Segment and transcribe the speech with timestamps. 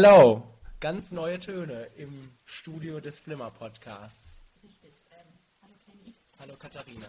[0.00, 0.44] Hello!
[0.78, 4.44] Ganz neue Töne im Studio des Flimmer Podcasts.
[4.62, 4.92] Richtig.
[5.10, 5.26] Ähm,
[5.60, 6.14] hallo Kenny.
[6.38, 7.08] Hallo Katharina.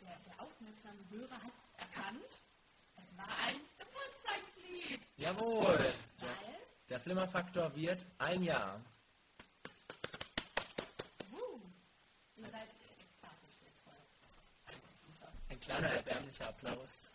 [0.00, 2.32] Der, der aufmerksame Hörer hat es erkannt.
[2.96, 5.00] Es war ein Geburtstagslied.
[5.18, 5.92] Jawohl!
[6.22, 6.28] Der,
[6.88, 8.80] der Flimmer-Faktor wird ein Jahr.
[11.30, 11.60] wuh,
[12.36, 12.68] ihr seid
[13.02, 14.00] ekstatisch jetzt voll.
[15.50, 17.10] Ein kleiner erbärmlicher Applaus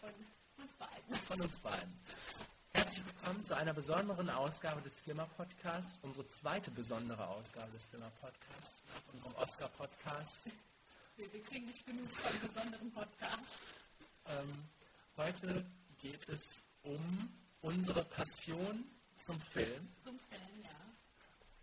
[0.00, 0.10] Von
[0.58, 1.16] uns beiden.
[1.28, 1.94] von uns beiden.
[2.76, 8.10] Herzlich willkommen zu einer besonderen Ausgabe des Flimmer Podcasts, unsere zweite besondere Ausgabe des Flimmer
[8.20, 10.50] Podcasts, nach unserem Oscar-Podcast.
[11.14, 13.58] Wir, wir kriegen nicht genug von besonderen Podcasts.
[14.26, 14.64] Ähm,
[15.16, 15.64] heute
[16.00, 17.32] geht es um
[17.62, 18.84] unsere Passion
[19.20, 20.70] zum Film, Zum Film, ja.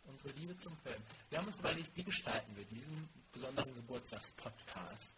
[0.05, 1.03] unsere Liebe zum Film.
[1.29, 5.13] Wir haben uns überlegt, wie gestalten wir diesen besonderen Geburtstagspodcast.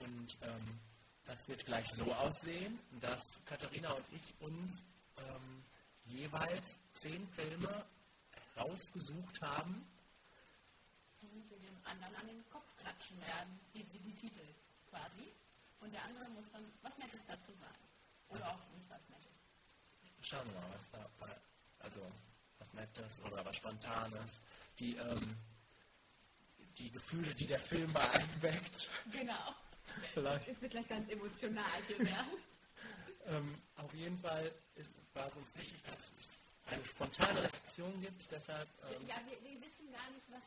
[0.00, 0.78] Und ähm,
[1.24, 4.84] das wird gleich so aussehen, dass Katharina und ich uns
[5.18, 5.64] ähm,
[6.04, 7.84] jeweils zehn Filme
[8.56, 9.86] rausgesucht haben.
[11.22, 13.60] Die wir dem anderen an den Kopf klatschen werden.
[13.74, 14.46] Die, die, Titel
[14.88, 15.32] quasi.
[15.80, 17.84] Und der andere muss dann was Nettes dazu sagen.
[18.28, 19.32] Oder auch nicht was Nettes.
[20.22, 21.08] Schauen wir mal, was da
[21.80, 22.00] also
[22.58, 24.40] was Nettes oder was Spontanes,
[24.78, 25.36] die, ähm,
[26.78, 28.90] die Gefühle, die der Film bei einem weckt.
[29.12, 29.54] Genau.
[30.12, 30.48] Vielleicht.
[30.48, 32.38] Es wird gleich ganz emotional hier werden.
[33.26, 38.30] Ähm, auf jeden Fall ist, war es uns wichtig, dass es eine spontane Reaktion gibt.
[38.30, 40.42] Deshalb, ähm, Ja, wir, wir wissen gar nicht, was.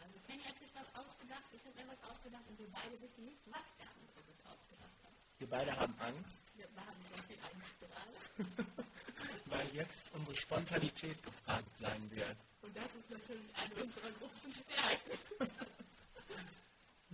[0.00, 3.24] Also Kenny hat sich was ausgedacht, ich habe mir was ausgedacht und wir beide wissen
[3.24, 5.12] nicht, was der andere sich ausgedacht hat.
[5.38, 8.66] wir beide haben Angst, Wir haben sehr viel Angst gerade.
[9.46, 12.36] weil jetzt unsere Spontanität gefragt sein wird.
[12.62, 15.18] Und das ist natürlich eine unserer großen Stärken.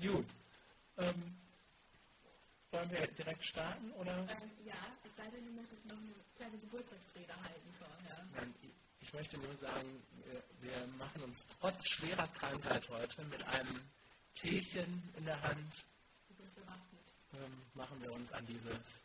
[0.00, 0.26] Gut.
[0.98, 1.36] Ähm,
[2.76, 4.18] wollen wir direkt starten oder?
[4.28, 8.26] Ähm, ja, es sei denn, du möchtest noch eine kleine Geburtstagsrede halten vorher.
[8.34, 8.54] Nein,
[9.00, 13.80] ich möchte nur sagen, wir, wir machen uns trotz schwerer Krankheit heute mit einem
[14.34, 15.86] Teechen in der Hand,
[17.32, 19.00] ähm, machen wir uns an dieses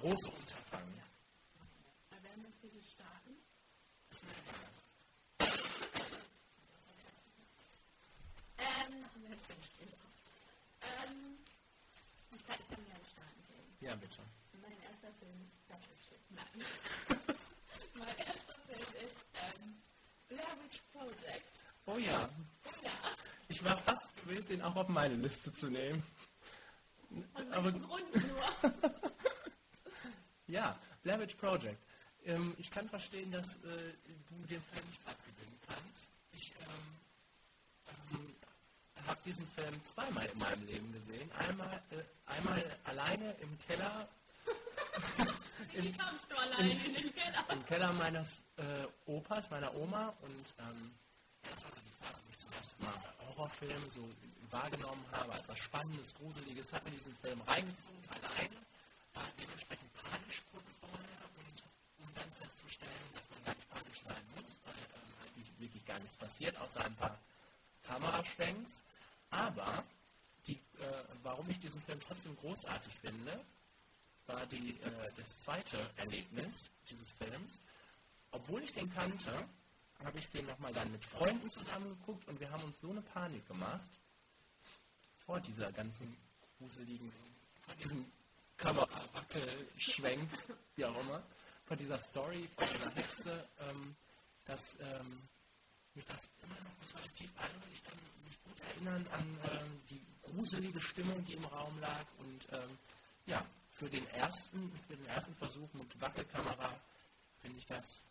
[0.00, 1.02] große Unterfangen.
[2.10, 3.36] Aber wer möchte hier starten?
[4.10, 4.70] Ist mir egal.
[8.58, 9.92] Ähm, wir still.
[10.80, 11.38] Ähm,
[12.36, 13.40] ich kann, ich kann gerne starten.
[13.80, 14.18] Ja, bitte.
[14.60, 16.20] Mein erster Film ist Battleship.
[16.30, 16.46] Nein.
[17.94, 19.82] mein erster Film ist ähm,
[20.28, 21.50] Blair Witch Project.
[21.86, 22.28] Oh ja,
[22.82, 22.90] Ja,
[23.48, 26.02] ich war fast gewillt, den auch auf meine Liste zu nehmen.
[27.34, 28.72] aus Aber Grund nur?
[30.46, 31.82] ja, Blair Witch Project.
[32.24, 33.92] Ähm, ich kann verstehen, dass äh,
[34.28, 36.12] du dem Film nichts abgewinnen kannst.
[36.32, 36.96] Ich ähm,
[38.12, 38.36] ähm,
[39.10, 41.30] habe diesen Film zweimal in meinem Leben gesehen.
[41.32, 44.08] Einmal, äh, einmal alleine im Keller,
[45.74, 47.44] Wie kamst du alleine in den Keller?
[47.50, 50.14] im Keller meines äh, Opas, meiner Oma.
[50.22, 50.92] Und ähm,
[51.42, 52.94] das war so die Phase, wo ich zum ersten Mal
[53.26, 54.08] Horrorfilme so
[54.50, 56.72] wahrgenommen habe, als was Spannendes, Gruseliges.
[56.72, 58.56] Habe mir diesen Film reingezogen, alleine,
[59.14, 60.98] war dementsprechend panisch kurz vorher
[61.36, 61.62] und
[62.04, 65.98] um dann festzustellen, dass man gar nicht panisch sein muss, weil ähm, halt wirklich gar
[65.98, 67.18] nichts passiert, außer ein paar
[67.86, 68.82] Kameraschwenks.
[69.30, 69.84] Aber
[70.46, 73.44] die, äh, warum ich diesen Film trotzdem großartig finde,
[74.26, 77.62] war die, äh, das zweite Erlebnis dieses Films.
[78.32, 79.48] Obwohl ich den kannte,
[80.04, 83.46] habe ich den nochmal dann mit Freunden zusammengeguckt und wir haben uns so eine Panik
[83.46, 84.00] gemacht
[85.26, 86.16] vor dieser ganzen
[86.58, 87.12] gruseligen,
[87.62, 88.10] vor diesem
[88.56, 91.22] Kamerawackelschwenks, wie auch immer,
[91.64, 93.96] vor dieser Story, vor dieser Hexe, ähm,
[94.44, 95.28] dass ähm,
[95.94, 97.72] mich das immer noch bis heute tief beeindruckt.
[97.72, 102.48] Ich kann mich gut erinnern an ähm, die gruselige Stimmung, die im Raum lag und
[102.52, 102.78] ähm,
[103.26, 106.80] ja, für den ersten, für den ersten Versuch mit Wackelkamera
[107.40, 108.02] finde ich das,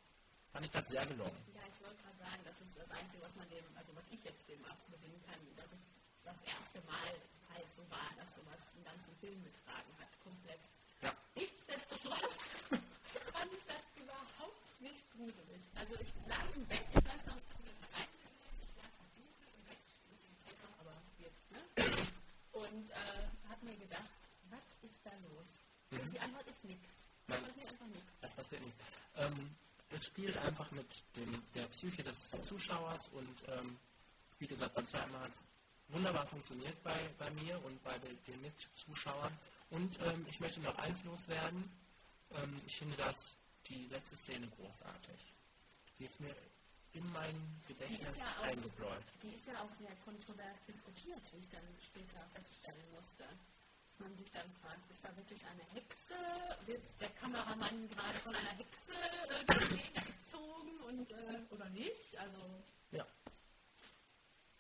[0.52, 1.38] fand ich das sehr gelungen.
[1.54, 4.24] Ja, ich wollte gerade sagen, das ist das Einzige, was man dem, also was ich
[4.24, 5.80] jetzt dem abgewinnen kann, dass es
[6.24, 7.14] das erste Mal
[7.54, 10.62] halt so war, dass sowas einen ganzen Film getragen hat, komplett.
[11.02, 11.14] Ja.
[11.36, 12.50] Nichtsdestotrotz
[13.34, 15.62] fand ich das überhaupt nicht gruselig.
[15.76, 18.92] Also ich lag im Bett, ich weiß noch, ich habe mir das reingelegt, ich lag
[19.00, 21.62] am Dunkel im Bett, mit dem Keller, aber jetzt, ne?
[22.54, 24.20] Und äh, habe mir gedacht,
[24.50, 25.64] was ist da los?
[25.92, 26.90] Und die Antwort ist nichts.
[27.28, 27.40] Nein.
[28.22, 28.76] Das passiert nicht.
[29.16, 29.56] Ähm,
[29.90, 33.78] es spielt einfach mit dem, der Psyche des Zuschauers und ähm,
[34.38, 35.46] wie gesagt, beim zweiten Mal hat es
[35.90, 39.38] wunderbar funktioniert bei, bei mir und bei den Mitzuschauern.
[39.70, 41.70] Und ähm, ich möchte noch eins loswerden.
[42.32, 43.38] Ähm, ich finde das
[43.68, 45.34] die letzte Szene großartig.
[45.98, 46.36] Die ist mir
[46.94, 49.04] in mein Gedächtnis ja eingebläut.
[49.22, 53.26] Die ist ja auch sehr kontrovers diskutiert, wie ich dann später feststellen musste.
[54.00, 56.16] Dass man sich dann fragt, ist da wirklich eine Hexe?
[56.66, 59.44] Wird der Kameramann gerade von einer Hexe äh,
[60.24, 62.18] gezogen und, äh, oder nicht?
[62.18, 63.06] Also, Ja.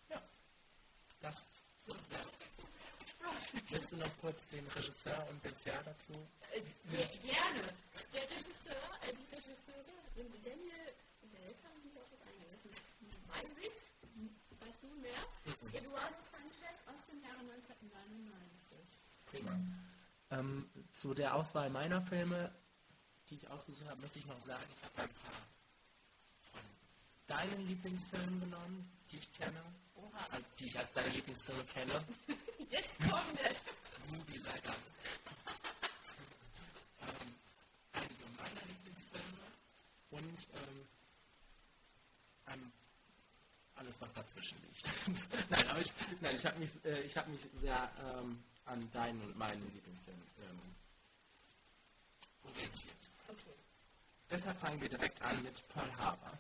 [0.09, 0.21] Ja.
[1.21, 1.63] Das
[3.69, 6.13] Willst du noch kurz den Regisseur und das Jahr dazu?
[6.51, 7.73] äh, ge- gerne.
[8.13, 10.93] Der Regisseur, äh, die Regisseure sind Daniel
[11.31, 12.71] Welker, wie wird das eingelassen?
[13.27, 13.73] Myrick,
[14.59, 15.23] weißt du mehr?
[15.73, 18.98] Eduardo Sanchez aus dem Jahre 1999.
[19.29, 19.59] Prima.
[20.31, 22.53] Ähm, zu der Auswahl meiner Filme,
[23.29, 25.33] die ich ausgesucht habe, möchte ich noch sagen, ich habe ein paar
[26.51, 26.61] von
[27.27, 29.61] deinen Lieblingsfilmen genommen, die ich kenne,
[29.95, 30.39] Oha.
[30.59, 32.03] die ich als deine Lieblingsfilme kenne.
[32.69, 33.61] Jetzt kommt es.
[34.11, 34.79] Movie sei Dank.
[37.01, 37.35] ähm,
[37.93, 39.25] einige meiner Lieblingsfilme
[40.09, 40.87] und ähm,
[42.45, 42.71] ein,
[43.75, 44.89] alles, was dazwischen liegt.
[45.49, 49.21] nein, aber ich, nein, ich habe mich, äh, ich hab mich sehr ähm, an deinen
[49.21, 50.59] und meinen Lieblingsfilmen ähm,
[52.43, 52.95] orientiert.
[53.27, 53.53] Okay.
[54.29, 56.31] Deshalb fangen wir direkt an mit Pearl Harbor.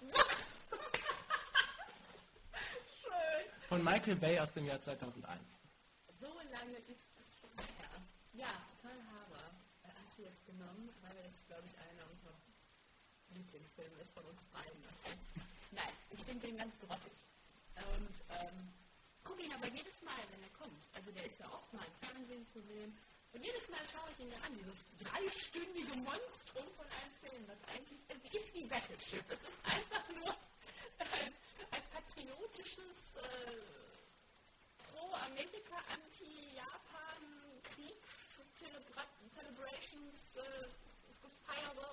[3.01, 3.45] Schön.
[3.67, 5.59] Von Michael Bay aus dem Jahr 2001.
[6.19, 7.89] So lange ist es schon her.
[8.33, 9.49] Ja, Pearl Harbor
[9.83, 12.37] äh, hast du jetzt genommen, weil es, glaube ich, einer unserer
[13.29, 14.83] Lieblingsfilme ist von uns beiden.
[15.71, 17.13] Nein, ich finde den ganz grottig.
[17.75, 18.73] Und ähm,
[19.29, 20.87] gucke ihn aber jedes Mal, wenn er kommt.
[20.95, 22.97] Also der ist ja oft mal im Fernsehen zu sehen.
[23.31, 27.63] Und jedes Mal schaue ich ihn mir an, dieses dreistündige Monstrum von einem Film, das
[27.69, 29.23] eigentlich es ist wie Battleship.
[29.29, 30.35] Es ist einfach nur
[30.97, 31.31] ein,
[31.69, 33.61] ein patriotisches äh,
[34.89, 37.21] Pro-Amerika, Anti-Japan,
[37.69, 40.65] Kriegs-Celebrations äh,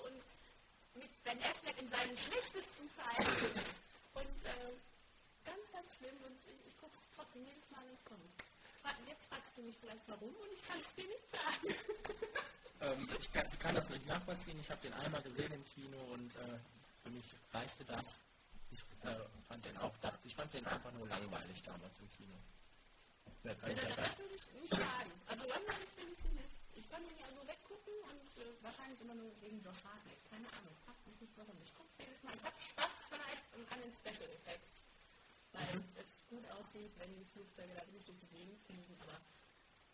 [0.07, 0.23] und
[0.95, 3.61] mit Ben Affleck in seinen schlechtesten Zeiten.
[4.15, 4.73] Und äh,
[5.47, 8.31] ganz, ganz schlimm und ich, ich gucke es trotzdem jedes Mal, wenn es kommt.
[9.07, 11.75] Jetzt fragst du mich vielleicht warum und ich kann es dir nicht sagen.
[12.81, 14.59] Ähm, ich kann, kann das nicht nachvollziehen.
[14.61, 16.59] Ich habe den einmal gesehen im Kino und äh,
[17.03, 18.21] für mich reichte das.
[18.71, 19.17] Ich äh,
[19.49, 22.35] fand den auch, da, ich fand den einfach nur langweilig damals im Kino.
[23.43, 24.03] Wer kann ich dabei?
[24.03, 25.13] das würde ich nicht sagen.
[25.27, 26.57] Also langweilig finde ich ihn nicht.
[26.75, 30.19] Ich kann ihn ja so weggucken und äh, wahrscheinlich immer nur wegen Josh Hartnett.
[30.31, 30.77] Keine Ahnung.
[30.85, 31.57] Frag mich nicht warum.
[31.65, 32.35] Ich gucke es jedes Mal.
[32.37, 34.86] Ich habe Spaß vielleicht an den Special Effects.
[35.57, 38.97] Weil es gut aussieht, wenn die Flugzeuge da durch die Gegend fliegen.
[39.01, 39.19] Aber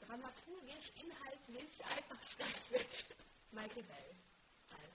[0.01, 3.05] dramaturgisch, inhaltlich einfach schlecht wird.
[3.53, 4.15] Michael Bell.
[4.73, 4.93] Halt.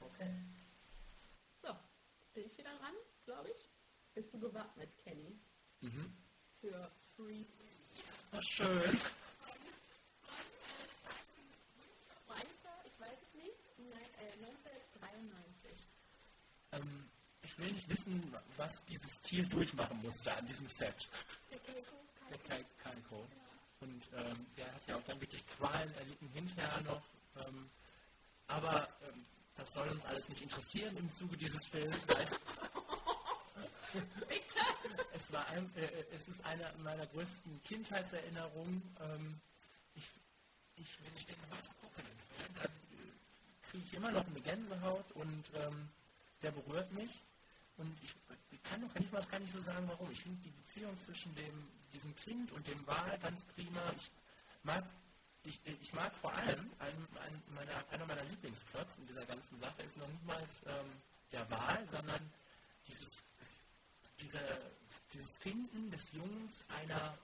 [0.00, 0.30] Okay.
[1.62, 1.68] So,
[2.34, 2.94] bin ich wieder dran,
[3.24, 3.68] glaube ich.
[4.14, 5.38] Bist du gewappnet, Kenny?
[5.80, 6.16] Mhm.
[6.60, 7.44] Für Free
[8.32, 9.00] Ach, schön.
[12.96, 15.86] Ich weiß es nicht, Nein, äh, 1993.
[16.72, 17.10] Ähm,
[17.56, 21.08] ich will nicht wissen, was dieses Tier durchmachen musste an diesem Set.
[22.28, 22.38] Der
[22.82, 23.26] Kaiko.
[23.80, 27.02] Und ähm, der hat ja auch dann wirklich Qualen erlitten hinterher noch.
[27.36, 27.70] Ähm,
[28.46, 29.24] aber ähm,
[29.54, 32.36] das soll uns alles nicht interessieren im Zuge dieses Films, Bitte!
[35.14, 38.82] es, war ein, äh, es ist eine meiner größten Kindheitserinnerungen.
[39.00, 39.40] Ähm,
[39.94, 40.10] ich,
[40.76, 42.02] ich, wenn ich den heute gucke,
[42.56, 42.68] dann äh,
[43.70, 45.88] kriege ich immer noch eine Gänsehaut und ähm,
[46.42, 47.22] der berührt mich.
[47.76, 48.14] Und ich,
[48.52, 50.10] ich kann doch nicht mal gar nicht so sagen, warum.
[50.10, 53.92] Ich finde die Beziehung zwischen dem, diesem Kind und dem Wal ganz prima.
[53.96, 54.10] Ich
[54.62, 54.84] mag,
[55.44, 59.82] ich, ich mag vor allem, ein, ein, meiner, einer meiner Lieblingsplots in dieser ganzen Sache
[59.82, 60.90] ist noch niemals ähm,
[61.32, 62.32] der Wal, sondern
[62.86, 63.22] dieses,
[64.20, 64.40] diese,
[65.12, 67.18] dieses Finden des Jungs einer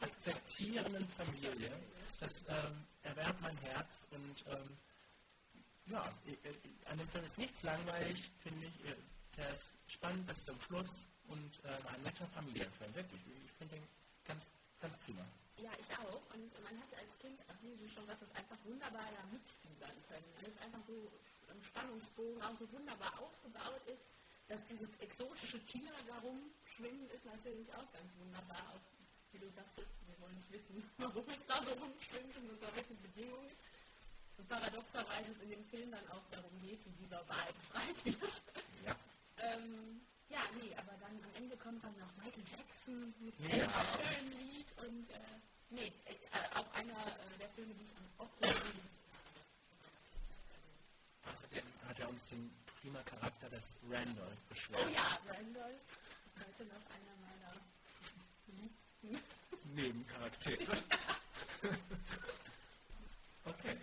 [0.00, 1.72] akzeptierenden Familie.
[2.20, 4.76] Das ähm, erwärmt mein Herz und ähm,
[5.86, 6.12] ja,
[6.84, 8.74] an dem Film ist nichts langweilig, finde ich.
[9.32, 13.20] Äh, Der ist spannend bis zum Schluss und ähm, ein netter Familienfilm, wirklich.
[13.44, 13.86] Ich finde den
[14.24, 15.24] ganz, ganz prima.
[15.58, 16.22] Ja, ich auch.
[16.34, 20.24] Und man hat als Kind, auch wie du schon sagtest, einfach wunderbar da mitfiebern können.
[20.36, 21.12] Weil es einfach so
[21.52, 24.02] im Spannungsbogen auch so wunderbar aufgebaut ist,
[24.48, 28.62] dass dieses exotische Tier da rumschwimmen ist natürlich auch ganz wunderbar.
[28.74, 28.80] Auch
[29.32, 33.00] wie du sagtest, wir wollen nicht wissen, warum es da so rumschwimmt und unter welchen
[33.02, 33.50] Bedingungen.
[34.38, 38.42] Und paradoxerweise es in dem Film dann auch darum geht, wie dieser Wal befreit wird.
[38.86, 38.96] Ja.
[39.42, 43.68] Ähm, ja, nee, aber dann am Ende kommt dann noch Michael Jackson mit Ja.
[43.68, 45.18] einem schönen Lied und äh,
[45.70, 48.32] nee, äh, auch einer äh, der Filme, die ich am oft
[51.24, 54.94] Außerdem hat er uns den prima Charakter des Randolph Oh beschwert.
[54.94, 55.80] ja, Randolph
[56.26, 57.60] ist heute noch einer meiner
[58.46, 59.18] liebsten.
[59.74, 60.82] Nebencharaktere.
[63.44, 63.76] okay.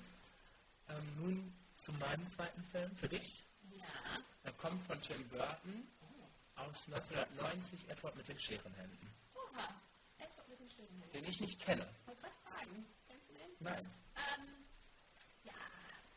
[0.90, 3.44] Ähm, nun zu meinem zweiten Film, für dich.
[3.80, 4.22] Ja.
[4.44, 5.88] Er kommt von Tim Burton
[6.56, 9.70] aus 1990, Edward mit den Scherenhänden, Oha,
[10.18, 11.12] Edward mit den schönen Händen.
[11.14, 11.88] den ich nicht kenne.
[12.02, 13.52] Ich wollte gerade fragen, kennst du den?
[13.60, 13.86] Nein.
[14.16, 14.66] Ähm,
[15.44, 15.54] ja,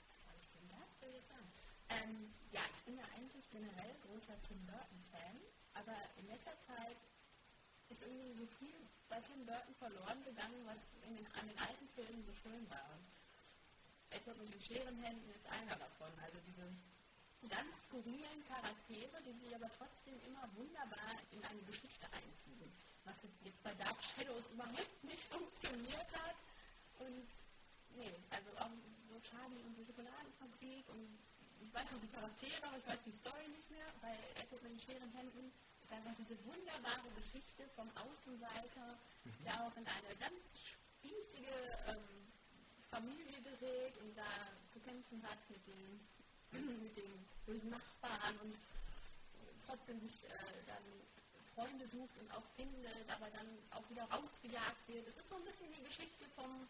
[0.08, 1.52] was soll ich denn dazu jetzt sagen?
[1.90, 5.36] Ähm, ja, ich bin ja eigentlich generell großer Tim Burton-Fan,
[5.74, 6.96] aber in letzter Zeit
[7.90, 8.74] ist irgendwie so viel
[9.08, 12.96] bei Tim Burton verloren gegangen, was in den, an den alten Filmen so schön war.
[14.10, 16.10] Edward mit den schweren Händen ist einer davon.
[16.22, 16.66] Also diese
[17.48, 22.70] ganz skurrilen Charaktere, die sich aber trotzdem immer wunderbar in eine Geschichte einfügen.
[23.04, 26.36] Was jetzt bei Dark Shadows überhaupt nicht funktioniert hat.
[27.00, 27.26] Und
[27.96, 28.70] nee, also auch
[29.08, 31.18] so Charlie und die Schokoladenfabrik und
[31.60, 34.72] ich weiß noch die Charaktere, aber ich weiß die Story nicht mehr, weil Edward mit
[34.72, 39.44] den schweren Händen ist einfach diese wunderbare Geschichte vom Außenseiter, mhm.
[39.44, 41.56] der auch in eine ganz spießige
[41.88, 42.30] ähm,
[42.90, 46.00] Familie gerät und da zu kämpfen hat mit den
[46.52, 48.56] mit den bösen Nachbarn und
[49.66, 50.34] trotzdem sich äh,
[50.66, 50.82] dann
[51.54, 55.06] Freunde sucht und auch findet, aber dann auch wieder rausgejagt wird.
[55.06, 56.68] Es ist so ein bisschen die Geschichte vom,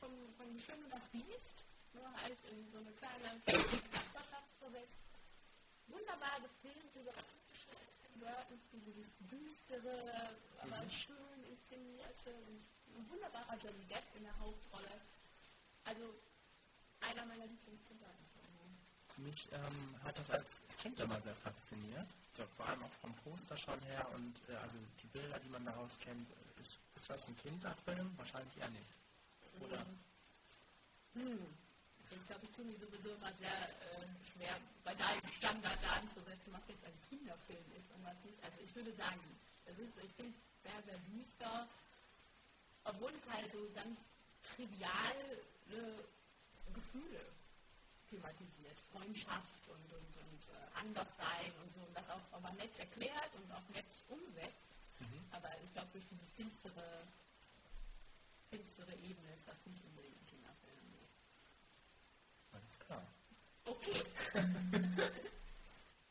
[0.00, 5.02] vom, von Schön und das Biest, nur halt in so eine kleine Nachbarschaft versetzt.
[5.88, 7.12] Wunderbar gefilmt, über
[8.18, 10.30] Burtons, dieses düstere,
[10.62, 10.90] aber mhm.
[10.90, 12.62] schön inszenierte und
[12.96, 15.00] ein wunderbarer Johnny Depp in der Hauptrolle.
[15.84, 16.14] Also
[17.00, 17.98] einer meiner Lieblings-Tim
[19.18, 22.08] mich ähm, hat das als Kind immer sehr fasziniert.
[22.56, 25.98] Vor allem auch vom Poster schon her und äh, also die Bilder, die man daraus
[25.98, 26.28] kennt.
[26.60, 28.16] Ist, ist das ein Kinderfilm?
[28.16, 28.90] Wahrscheinlich eher nicht.
[29.60, 29.84] Oder?
[31.14, 31.46] Hm.
[32.10, 36.52] Ich glaube, ich tue mich sowieso immer sehr äh, schwer, bei deinem Standard da anzusetzen,
[36.52, 38.42] was jetzt ein Kinderfilm ist und was nicht.
[38.44, 39.20] Also ich würde sagen,
[39.66, 41.68] es ist, ich finde es sehr, sehr düster,
[42.84, 43.98] obwohl es halt so ganz
[44.42, 45.38] triviale
[46.74, 47.26] Gefühle
[48.22, 48.78] thematisiert.
[48.92, 51.80] Freundschaft und, und, und äh, Anderssein und so.
[51.80, 54.70] Und das auch aber nett erklärt und auch nett umsetzt.
[55.00, 55.24] Mhm.
[55.32, 57.02] Aber ich glaube, durch diese finstere,
[58.50, 60.78] finstere Ebene ist das nicht unbedingt ein Kinderfilm.
[62.52, 63.06] Alles klar.
[63.64, 64.02] Okay.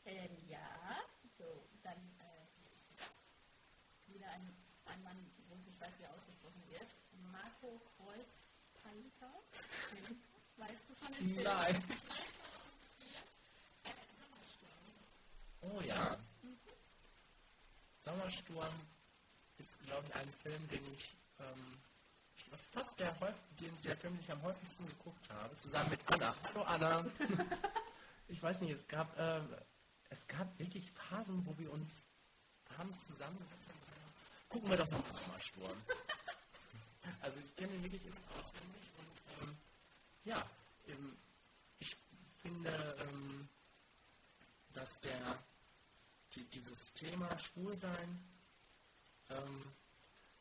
[0.04, 1.00] ähm, ja,
[1.38, 4.54] so, dann äh, wieder ein,
[4.86, 6.88] ein Mann, wo ich weiß, wie er ausgesprochen wird.
[7.32, 9.32] Marco Kreuz-Painter.
[10.56, 11.42] Weißt du von den Filmen?
[11.44, 11.82] Nein.
[15.64, 16.18] Oh ja.
[18.00, 18.74] Sommersturm
[19.58, 21.78] ist, glaube ich, ein Film, den ich ähm,
[22.72, 23.12] fast der,
[23.60, 26.34] den, der Film, den ich am häufigsten geguckt habe, zusammen mit Anna.
[26.42, 27.06] Hallo Anna.
[28.26, 29.40] ich weiß nicht, es gab, äh,
[30.10, 32.08] es gab wirklich Phasen, wo wir uns
[32.76, 33.82] abends zusammengesetzt haben
[34.52, 35.78] gucken wir doch mal Sommersturm.
[37.22, 38.02] also ich kenne ihn wirklich
[38.38, 39.01] auswendig und ähm,
[40.24, 40.48] ja,
[40.86, 41.16] ähm,
[41.78, 41.96] ich
[42.40, 43.48] finde, ähm,
[44.72, 45.38] dass der
[46.34, 48.18] die, dieses Thema Schwulsein
[49.30, 49.64] ähm,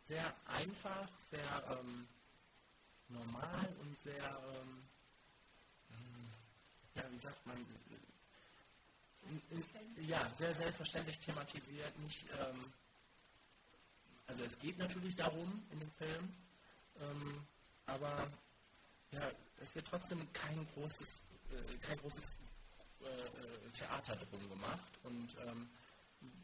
[0.06, 1.80] sehr einfach, sehr
[3.10, 4.42] normal und sehr,
[5.90, 6.32] hm,
[6.96, 8.02] ja, wie sagt man, äh,
[10.02, 11.98] ja, sehr selbstverständlich thematisiert.
[12.00, 12.74] Nicht, ähm,
[14.28, 16.36] also es geht natürlich darum in dem Film,
[17.00, 17.48] ähm,
[17.86, 18.30] aber
[19.12, 22.40] ja, es wird trotzdem kein großes, äh, kein großes
[23.02, 25.70] äh, Theater drum gemacht und ähm,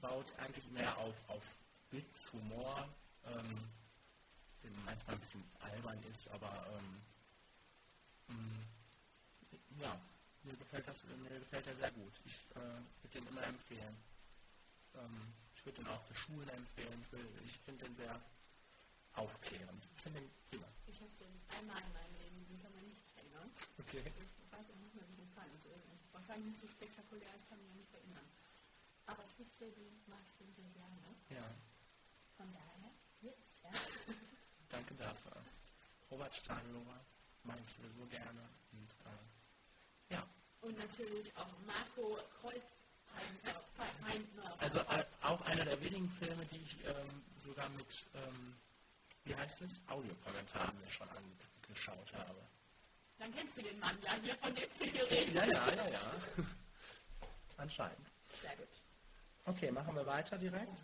[0.01, 1.43] baut eigentlich mehr auf, auf
[1.91, 2.88] Witz, Humor,
[3.25, 3.69] ähm,
[4.63, 7.01] der manchmal ein bisschen albern ist, aber ähm,
[8.27, 10.00] mh, ja,
[10.43, 12.13] mir gefällt, das, mir gefällt er sehr gut.
[12.25, 12.59] Ich äh,
[13.01, 13.95] würde den immer empfehlen.
[14.95, 17.05] Ähm, ich würde den auch für Schulen empfehlen.
[17.12, 18.21] Ich, ich finde den sehr
[19.13, 19.88] aufklärend.
[19.95, 20.67] Ich finde den prima.
[20.86, 22.37] Ich habe den einmal in meinem Leben,
[23.38, 23.51] erinnern.
[23.79, 24.03] Okay.
[24.41, 25.51] Ich weiß auch nicht mehr, wie den fand.
[26.12, 28.25] Wahrscheinlich nicht so spektakulär, ich kann mich nicht erinnern.
[29.06, 31.15] Aber ich wusste, du magst ihn sehr gerne.
[31.29, 31.46] Ja.
[32.36, 32.91] Von daher,
[33.22, 33.72] jetzt, ja.
[34.70, 35.38] Danke dafür.
[36.12, 37.06] Robert Steinlohr
[37.44, 38.50] mag ich sowieso gerne.
[38.72, 40.27] Und, äh, ja.
[40.62, 42.63] Und natürlich auch Marco Kreuz.
[44.60, 48.56] Also äh, auch einer der wenigen Filme, die ich ähm, sogar mit, ähm,
[49.24, 52.48] wie heißt es, Audiokommentaren mir schon angeschaut habe.
[53.19, 56.12] Dann kennst du den Mann ja hier von dem wir Ja, ja, ja, ja.
[57.57, 58.07] Anscheinend.
[58.41, 58.67] Sehr gut.
[59.45, 60.77] Okay, machen wir weiter direkt.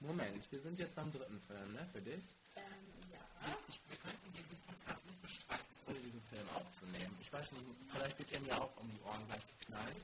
[0.00, 2.24] Moment, wir sind jetzt beim dritten Film, ne, für dich?
[2.56, 2.62] Ähm,
[3.10, 3.56] ja.
[3.68, 7.16] Ich, wir könnten diesen Podcast nicht bestreiten, ohne diesen Film aufzunehmen.
[7.20, 9.96] Ich weiß nicht, vielleicht wird er mir auch um die Ohren gleich geknallt.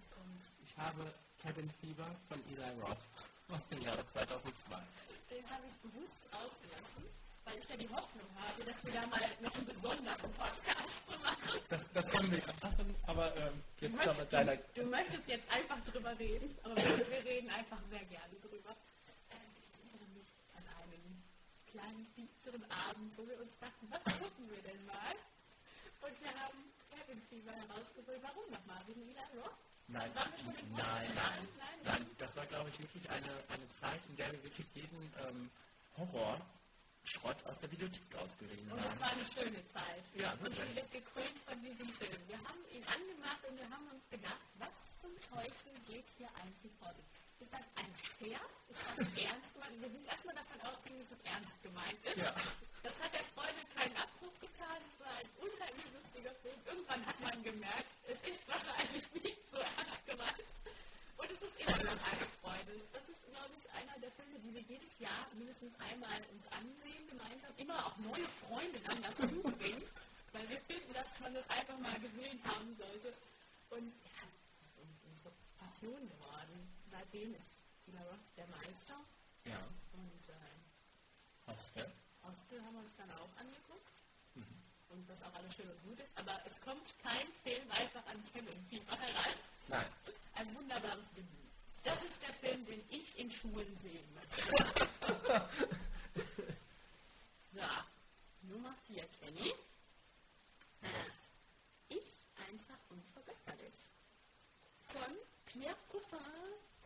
[0.64, 1.12] Ich habe
[1.42, 3.04] Kevin Fieber von Eli Roth
[3.50, 4.76] aus dem Jahre 2002.
[5.30, 7.04] Den habe ich bewusst ausgelassen
[7.50, 11.60] weil ich ja die Hoffnung habe, dass wir da mal noch einen besonderen Podcast machen.
[11.68, 14.56] Das, das können wir ja machen, aber ähm, jetzt möchtest, mit deiner...
[14.56, 18.70] Du, du, möchtest jetzt einfach drüber reden, aber wir, wir reden einfach sehr gerne drüber.
[19.34, 21.22] Ähm, ich erinnere mich an einen
[21.66, 25.14] kleinen, finsteren Abend, wo wir uns dachten, was gucken wir denn mal?
[26.06, 26.58] Und wir haben
[26.94, 28.20] Cabin Fever herausgeholt.
[28.22, 28.78] Warum nochmal?
[28.86, 29.58] Wegen Eli Roth?
[29.88, 31.48] Nein, nein, nein, Nein,
[31.82, 35.50] nein, das war, glaube ich, wirklich eine, eine Zeit, in der wir wirklich jeden ähm,
[37.00, 39.00] Horror-Schrott aus der Bibliothek ausgerieben Und haben.
[39.00, 40.04] war eine schöne Zeit.
[40.14, 42.20] Ja, und sie wird gekrönt von diesem Film.
[42.28, 46.72] Wir haben ihn angemacht und wir haben uns gedacht, was zum Teufel geht hier eigentlich
[46.78, 47.04] vor sich?
[47.40, 48.52] Ist das ein Scherz?
[48.68, 49.80] Ist das ernst gemeint?
[49.80, 52.16] Wir sind erstmal davon ausgegangen, dass es ernst gemeint ist.
[52.20, 52.34] Ja.
[52.84, 54.76] Das hat der Freundin keinen Abbruch getan.
[54.84, 56.58] Es war ein unheimlich lustiger Film.
[56.68, 60.44] Irgendwann hat man gemerkt, es ist wahrscheinlich nicht so ernst gemeint.
[61.16, 62.72] Und es ist immer noch eine Freude.
[62.92, 63.24] Das ist,
[63.80, 67.52] einer der Filme, die wir jedes Jahr mindestens einmal uns ansehen, gemeinsam.
[67.56, 69.82] Immer auch neue Freunde dann dazu bringen,
[70.32, 73.12] weil wir finden, dass man das einfach mal gesehen haben sollte.
[73.70, 74.22] Und ja,
[74.76, 76.68] es ist unsere Passion geworden.
[76.90, 78.96] Seitdem ist Tina Roth der Meister.
[79.44, 79.58] Ja,
[79.92, 81.90] Und äh, Hostel.
[82.22, 83.80] Hostel haben wir uns dann auch angeguckt.
[84.90, 86.18] Und was auch alles schön und gut ist.
[86.18, 89.34] Aber es kommt kein Film einfach an Kevin Fieber heran.
[89.68, 89.86] Nein.
[90.34, 91.49] Ein wunderbares Debüt.
[91.82, 94.42] Das ist der Film, den ich in Schulen sehen möchte.
[97.52, 97.60] so,
[98.42, 99.54] Nummer 4, Kenny.
[100.80, 100.90] Das
[101.88, 103.74] Ich einfach unverbesserlich.
[104.88, 106.18] Von Pierre Coffin,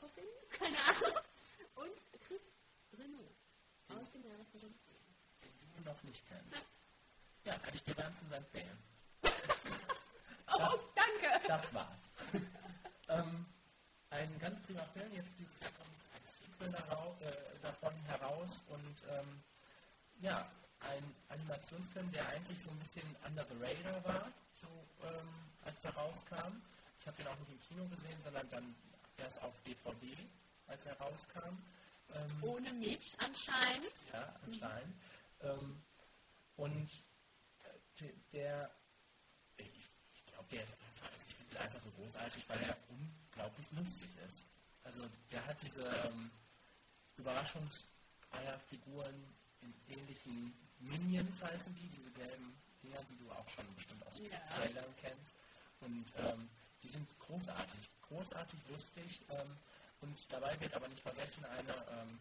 [0.00, 1.18] Coffin, keine Ahnung,
[1.76, 1.92] und
[2.26, 2.42] Chris
[2.98, 3.34] Renaud
[3.88, 4.70] aus dem Jahre 2010.
[5.42, 6.64] Den du noch nicht kennst.
[7.44, 8.78] Ja, kann ich dir wärmstens empfehlen.
[10.56, 11.48] Oh, danke!
[11.48, 12.02] Das war's.
[13.08, 13.44] ähm,
[14.14, 15.12] ein ganz prima Film.
[15.12, 19.42] Jetzt dieses Jahr kommt ein Sequel darau- äh, davon heraus und ähm,
[20.20, 24.66] ja, ein Animationsfilm, der eigentlich so ein bisschen under the radar war, so,
[25.02, 25.28] ähm,
[25.64, 26.60] als er rauskam.
[27.00, 28.74] Ich habe den auch nicht im Kino gesehen, sondern dann
[29.16, 30.16] erst auf DVD,
[30.66, 31.58] als er rauskam.
[32.14, 33.92] Ähm, Ohne mich anscheinend.
[34.12, 34.94] ja, anscheinend.
[35.40, 35.82] Ähm,
[36.56, 36.90] und
[38.00, 38.70] äh, der,
[39.56, 42.76] ich, ich glaube, der ist einfach, also ich finde ihn einfach so großartig, weil er
[43.34, 44.44] unglaublich lustig ist.
[44.84, 46.30] Also der hat diese ähm,
[47.16, 49.14] Überraschungseierfiguren
[49.60, 54.38] in ähnlichen Minions heißen die, diese gelben Dinger, die du auch schon bestimmt aus Ja.
[54.54, 55.34] Trailern kennst.
[55.80, 56.48] Und ähm,
[56.82, 59.22] die sind großartig, großartig lustig.
[59.30, 59.56] Ähm,
[60.00, 62.20] und dabei wird aber nicht vergessen, eine ähm,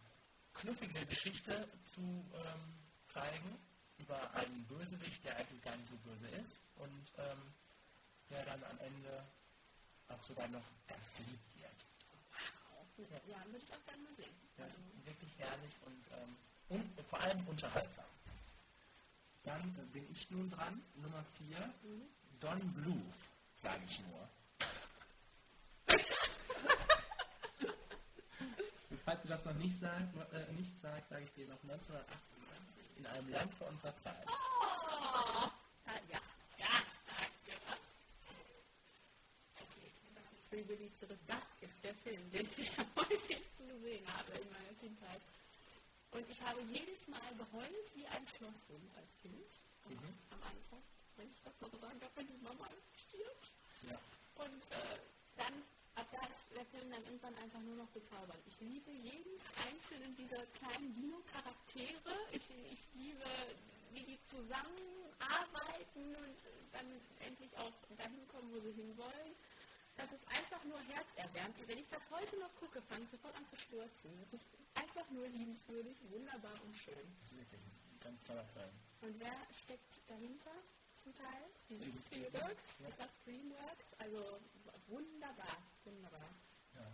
[0.54, 2.74] knuffige Geschichte zu ähm,
[3.06, 3.58] zeigen
[3.98, 7.54] über einen Bösewicht, der eigentlich gar nicht so böse ist und ähm,
[8.30, 9.24] der dann am Ende
[10.08, 11.72] auch sogar noch ganz lieb wird.
[13.26, 14.34] Ja, würde ich auch gerne mal sehen.
[14.56, 16.36] Das ist wirklich herrlich und, ähm,
[16.68, 18.04] und vor allem unterhaltsam.
[19.42, 21.74] Dann bin ich nun dran, Nummer 4,
[22.40, 23.14] Don Bluth,
[23.56, 24.28] sage ich nur.
[29.04, 33.06] Falls du das noch nicht sagst, äh, nicht sagst, sage ich dir noch 1998 in
[33.06, 34.26] einem Land vor unserer Zeit.
[34.26, 35.50] Oh,
[36.10, 36.18] ja,
[36.56, 37.78] ja, sagt mir was.
[39.60, 39.92] Okay,
[40.54, 41.18] Free Willy zurück.
[41.26, 45.20] Das ist der Film, den ich am häufigsten gesehen habe in meiner Kindheit.
[46.12, 49.50] Und ich habe jedes Mal geheult wie ein Schlosshund als Kind.
[49.90, 50.14] Mhm.
[50.30, 50.78] Am Anfang,
[51.16, 53.50] wenn ich das mal so sagen darf, wenn die Mama stirbt.
[53.90, 53.98] Ja.
[54.46, 55.02] Und äh,
[55.34, 55.54] dann,
[55.96, 58.46] ab da ist der Film dann irgendwann einfach nur noch bezaubernd.
[58.46, 62.14] Ich liebe jeden einzelnen dieser kleinen Dino-Charaktere.
[62.30, 63.26] Ich, ich liebe,
[63.90, 66.38] wie die zusammenarbeiten und
[66.70, 66.86] dann
[67.18, 69.34] endlich auch dahin kommen, wo sie hinwollen.
[69.96, 71.58] Das ist einfach nur herzerwärmend.
[71.58, 74.10] Und wenn ich das heute noch gucke, fange ich sofort an zu stürzen.
[74.20, 77.16] Das ist einfach nur liebenswürdig, wunderbar und schön.
[77.30, 77.60] Wirklich
[78.00, 78.70] ganz toller Film.
[79.02, 80.50] Und wer steckt dahinter
[81.02, 81.44] zum Teil?
[81.64, 82.56] Steven Spielberg.
[82.80, 82.88] Ja.
[82.88, 83.94] Ist das Dreamworks?
[83.98, 84.40] Also
[84.88, 86.28] wunderbar, wunderbar.
[86.74, 86.86] Ja.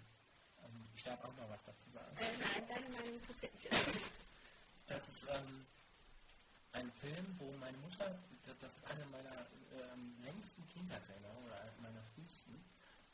[0.64, 2.16] Ähm, ich darf auch noch was dazu sagen.
[2.18, 4.02] Äh, nein, deine Meinung interessiert mich.
[4.86, 5.66] Das ist ähm,
[6.72, 11.72] ein Film, wo meine Mutter, das- das ist eine meiner ähm, längsten Kindheitserinnerungen oder eine
[11.80, 12.62] meiner frühesten,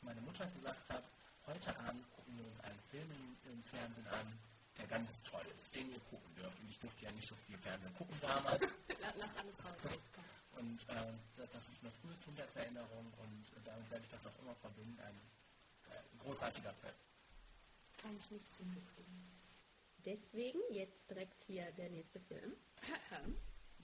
[0.07, 1.03] meine Mutter gesagt hat,
[1.45, 4.39] heute Abend gucken wir uns einen Film im, im Fernsehen an,
[4.77, 6.57] der ganz toll ist, den ihr gucken dürft.
[6.59, 8.79] Und ich durfte ja nicht so viel Fernsehen gucken damals.
[9.01, 10.13] La- Lass alles raus jetzt.
[10.55, 14.97] Und ähm, das ist eine frühe Kindheitserinnerung und damit werde ich das auch immer verbinden.
[15.01, 15.19] Ein
[15.91, 16.95] äh, großartiger Film.
[17.97, 19.29] Kann ich nichts hinzufügen.
[20.05, 22.55] Deswegen jetzt direkt hier der nächste Film.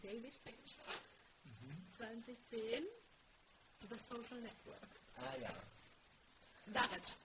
[0.01, 0.83] David Fincher.
[1.97, 2.83] 2010.
[3.89, 4.89] The Social Network.
[5.17, 5.53] Ah ja.
[6.67, 7.19] Darit.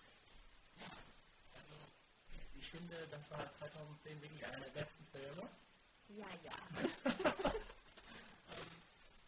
[1.54, 1.74] Also,
[2.54, 5.48] ich finde, das war 2010 wirklich einer der besten Filme.
[6.08, 6.52] Ja, ja.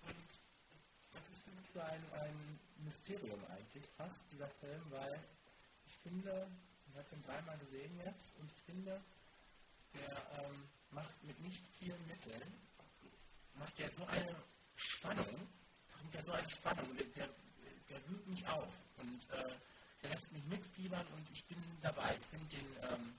[0.03, 0.41] Und
[1.13, 5.21] das ist für mich so ein, ein Mysterium eigentlich fast, dieser Film, weil
[5.87, 6.49] ich finde,
[6.89, 9.01] ich habe den dreimal gesehen jetzt und ich finde,
[9.95, 12.53] der ähm, macht mit nicht vielen Mitteln,
[13.55, 14.35] macht der so eine
[14.75, 15.49] Spannung,
[15.93, 17.29] bringt der so eine Spannung, der, der,
[17.91, 19.57] der wühlt mich auf und äh,
[20.03, 22.17] der lässt mich mitfiebern und ich bin dabei.
[22.17, 23.15] Ich finde den ähm,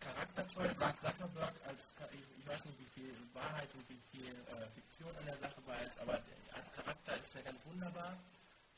[0.00, 0.74] Charakter toll.
[0.78, 5.14] Mark Zuckerberg, als, ich, ich, weiß nicht, wie viel Wahrheit und wie viel äh, Fiktion
[5.16, 6.22] an der Sache weiß, aber
[6.54, 8.16] als Charakter ist er ganz wunderbar.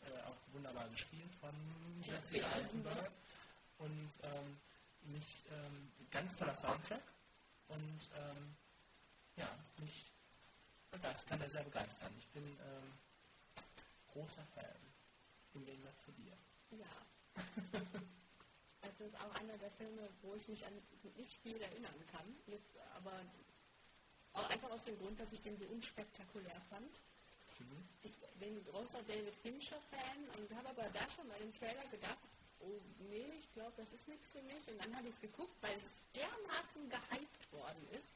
[0.03, 1.55] Äh, auch wunderbar gespielt von
[2.03, 3.11] Jesse Eisenberg.
[3.79, 4.59] Und ähm,
[5.03, 7.03] mich, ähm, ganz toller Soundtrack.
[7.69, 8.57] Und ähm,
[9.37, 10.13] ja, mich
[11.29, 12.13] kann er sehr begeistern.
[12.17, 12.93] Ich bin ähm,
[14.13, 14.65] großer Fan.
[15.55, 16.37] Im Gegensatz zu dir.
[16.71, 16.87] Ja.
[18.81, 20.73] Es ist auch einer der Filme, wo ich mich an
[21.17, 22.35] nicht viel erinnern kann.
[22.47, 23.13] Jetzt aber
[24.33, 26.91] auch einfach aus dem Grund, dass ich den so unspektakulär fand.
[27.61, 27.89] Mhm.
[28.03, 32.19] Ich bin ein großer David Fincher-Fan und habe aber da schon bei dem Trailer gedacht,
[32.61, 34.69] oh nee, ich glaube, das ist nichts für mich.
[34.69, 38.15] Und dann habe ich es geguckt, weil es dermaßen gehypt worden ist.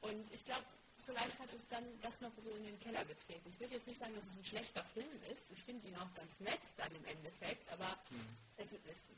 [0.00, 0.64] Und ich glaube,
[1.04, 3.48] vielleicht hat es dann das noch so in den Keller getreten.
[3.50, 5.50] Ich würde jetzt nicht sagen, dass es ein schlechter Film ist.
[5.50, 8.26] Ich finde ihn auch ganz nett dann im Endeffekt, aber mhm.
[8.56, 9.10] es, es,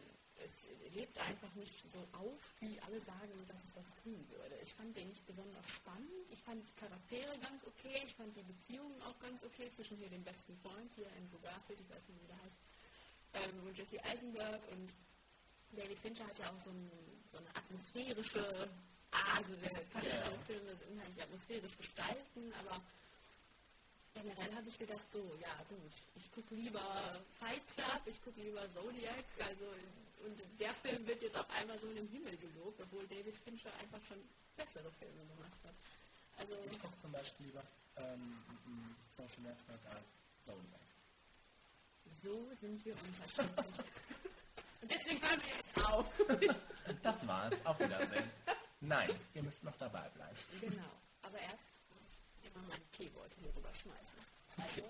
[0.45, 4.57] es, lebt einfach nicht so auf, wie alle sagen, dass es das tun würde.
[4.63, 6.11] Ich fand den nicht besonders spannend.
[6.31, 8.03] Ich fand die Charaktere ganz okay.
[8.05, 11.81] Ich fand die Beziehungen auch ganz okay zwischen hier dem besten Freund, hier Andrew Garfield,
[11.81, 12.57] ich weiß nicht, wie der heißt,
[13.35, 14.91] ähm, und Jesse Eisenberg und
[15.73, 16.91] David Fincher hat ja auch so, ein,
[17.31, 18.71] so eine atmosphärische
[19.11, 22.83] also der kann ja Filme unheimlich atmosphärisch gestalten, aber
[24.15, 28.63] generell habe ich gedacht, so, ja gut, ich gucke lieber Fight Club, ich gucke lieber
[28.73, 29.67] Zodiac, also
[30.25, 33.73] und der Film wird jetzt auf einmal so in den Himmel gelobt, obwohl David Fincher
[33.79, 34.19] einfach schon
[34.57, 35.75] bessere Filme gemacht hat.
[36.39, 37.63] Also, ich gucke zum Beispiel lieber
[37.97, 38.39] ähm,
[39.11, 40.07] Social Network als
[40.43, 40.81] Zodiac.
[42.11, 43.85] So sind wir unterschiedlich.
[44.83, 46.07] und deswegen hören wir jetzt auf.
[47.03, 47.67] das war's.
[47.67, 48.31] Auf Wiedersehen.
[48.81, 50.37] Nein, ihr müsst noch dabei bleiben.
[50.61, 50.91] Genau,
[51.23, 54.19] aber erst muss ich immer meinen Teebeutel hier rüber schmeißen.
[54.57, 54.83] Also.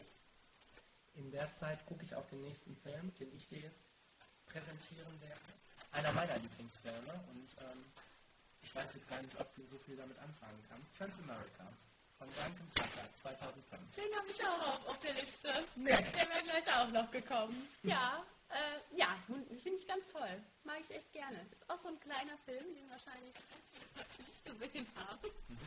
[1.14, 3.92] In der Zeit gucke ich auf den nächsten Film, den ich dir jetzt
[4.46, 5.40] präsentieren werde.
[5.92, 7.84] Einer meiner Lieblingsfilme und ähm,
[8.62, 10.94] ich weiß jetzt gar nicht, ob du so viel damit anfangen kannst.
[10.96, 11.72] Transamerica
[12.18, 13.94] von Duncan Tucker 2005.
[13.94, 15.64] Den habe ich auch auf der Liste.
[15.76, 15.90] Nee.
[15.90, 17.68] Der wäre gleich auch noch gekommen.
[17.82, 20.42] Ja, äh, ja, finde ich ganz toll.
[20.64, 21.46] Mag ich echt gerne.
[21.50, 23.34] Ist auch so ein kleiner Film, den wahrscheinlich
[23.94, 25.28] ganz viele nicht gesehen haben.
[25.48, 25.58] Mhm.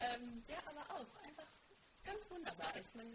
[0.00, 1.48] Ähm, der aber auch einfach
[2.04, 2.94] ganz wunderbar ist.
[2.96, 3.06] Man,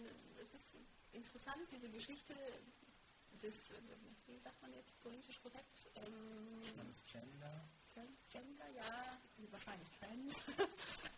[0.41, 0.75] es ist
[1.11, 2.35] interessant, diese Geschichte
[3.41, 3.71] des,
[4.27, 5.89] wie sagt man jetzt politisch korrekt?
[5.95, 7.67] Ähm, Transgender.
[7.93, 9.17] Transgender, ja,
[9.51, 10.43] wahrscheinlich Trans.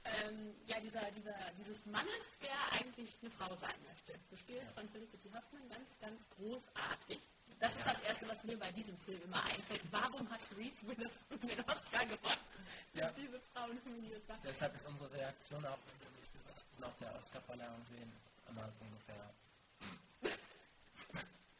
[0.03, 4.13] ähm, ja, dieser, dieser, dieses Mannes, der eigentlich eine Frau sein möchte.
[4.29, 4.73] Gespielt ja.
[4.73, 7.19] von Felicity Hoffman, ganz, ganz großartig.
[7.59, 9.81] Das ist das Erste, was mir bei diesem Film immer einfällt.
[9.91, 12.45] Warum hat Reese Witherspoon den Oscar gewonnen?
[12.93, 13.11] Ja.
[13.11, 14.37] Diese Frau nominiert war.
[14.43, 18.13] Deshalb ist unsere Reaktion auch, wenn wir Reese Witherspoon auf der Oscarverleihung sehen,
[18.47, 19.33] immer ungefähr.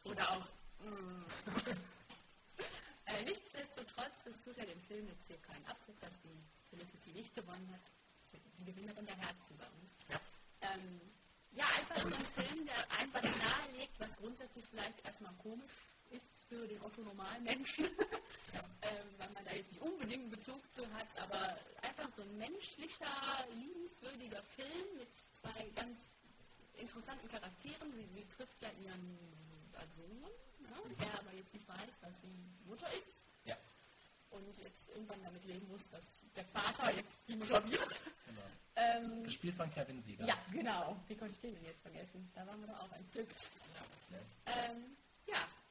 [0.04, 0.48] Oder auch.
[0.80, 1.24] Mm.
[3.06, 7.34] äh, nichtsdestotrotz, es tut ja dem Film jetzt hier keinen Abbruch, dass die Felicity nicht
[7.34, 7.80] gewonnen hat.
[8.58, 9.90] Die Gewinnerin der Herzen bei uns.
[10.08, 10.20] Ja.
[10.60, 11.00] Ähm,
[11.52, 15.87] ja, einfach so ein Film, der einem was nahelegt, was grundsätzlich vielleicht erstmal komisch ist
[16.48, 17.84] für den Otto-Normalmenschen,
[18.82, 22.38] ähm, weil man da jetzt nicht unbedingt einen Bezug zu hat, aber einfach so ein
[22.38, 23.06] menschlicher,
[23.54, 26.16] liebenswürdiger Film mit zwei ganz
[26.74, 27.92] interessanten Charakteren.
[27.92, 29.18] Sie, sie trifft ja ihren
[29.96, 30.20] Sohn,
[30.60, 32.32] ne, der aber jetzt nicht weiß, dass sie
[32.66, 33.26] Mutter ist.
[33.44, 33.56] Ja.
[34.30, 38.00] Und jetzt irgendwann damit leben muss, dass der Vater jetzt die Mutter wird.
[38.26, 38.42] Genau.
[38.76, 40.24] Ähm, Gespielt von Kevin Sieger.
[40.24, 40.96] Ja, genau.
[41.08, 42.30] Wie konnte ich den denn jetzt vergessen?
[42.34, 43.50] Da waren wir doch auch entzückt.
[44.10, 44.18] Ja,
[44.52, 45.07] ähm, ja,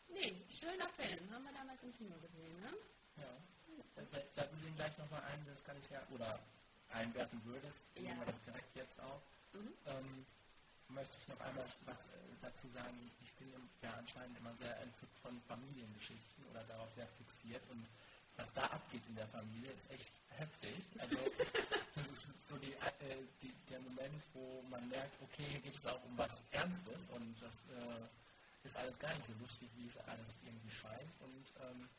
[0.10, 1.32] nee, schöner Film.
[1.32, 2.74] Haben wir damals im Kino gesehen, ne?
[3.17, 3.32] Ja.
[3.96, 6.39] Vielleicht du den gleich nochmal ein, das kann ich ja, oder
[6.89, 8.02] einwerfen würdest, ja.
[8.04, 9.22] nehmen wir das direkt jetzt auf.
[9.54, 9.74] Mhm.
[9.86, 10.26] Ähm,
[10.89, 12.10] möchte ich noch einmal was äh,
[12.41, 13.12] dazu sagen.
[13.22, 13.50] Ich bin
[13.82, 17.86] ja anscheinend immer sehr entzückt von Familiengeschichten oder darauf sehr fixiert und
[18.38, 20.78] was da abgeht in der Familie ist echt heftig.
[21.00, 21.17] Also
[21.96, 25.86] das ist so die, äh, die, der Moment, wo man merkt, okay, hier geht es
[25.86, 28.08] auch um was Ernstes und das äh,
[28.67, 31.12] ist alles gar nicht so lustig, wie es alles irgendwie scheint.
[31.21, 31.89] Und ähm,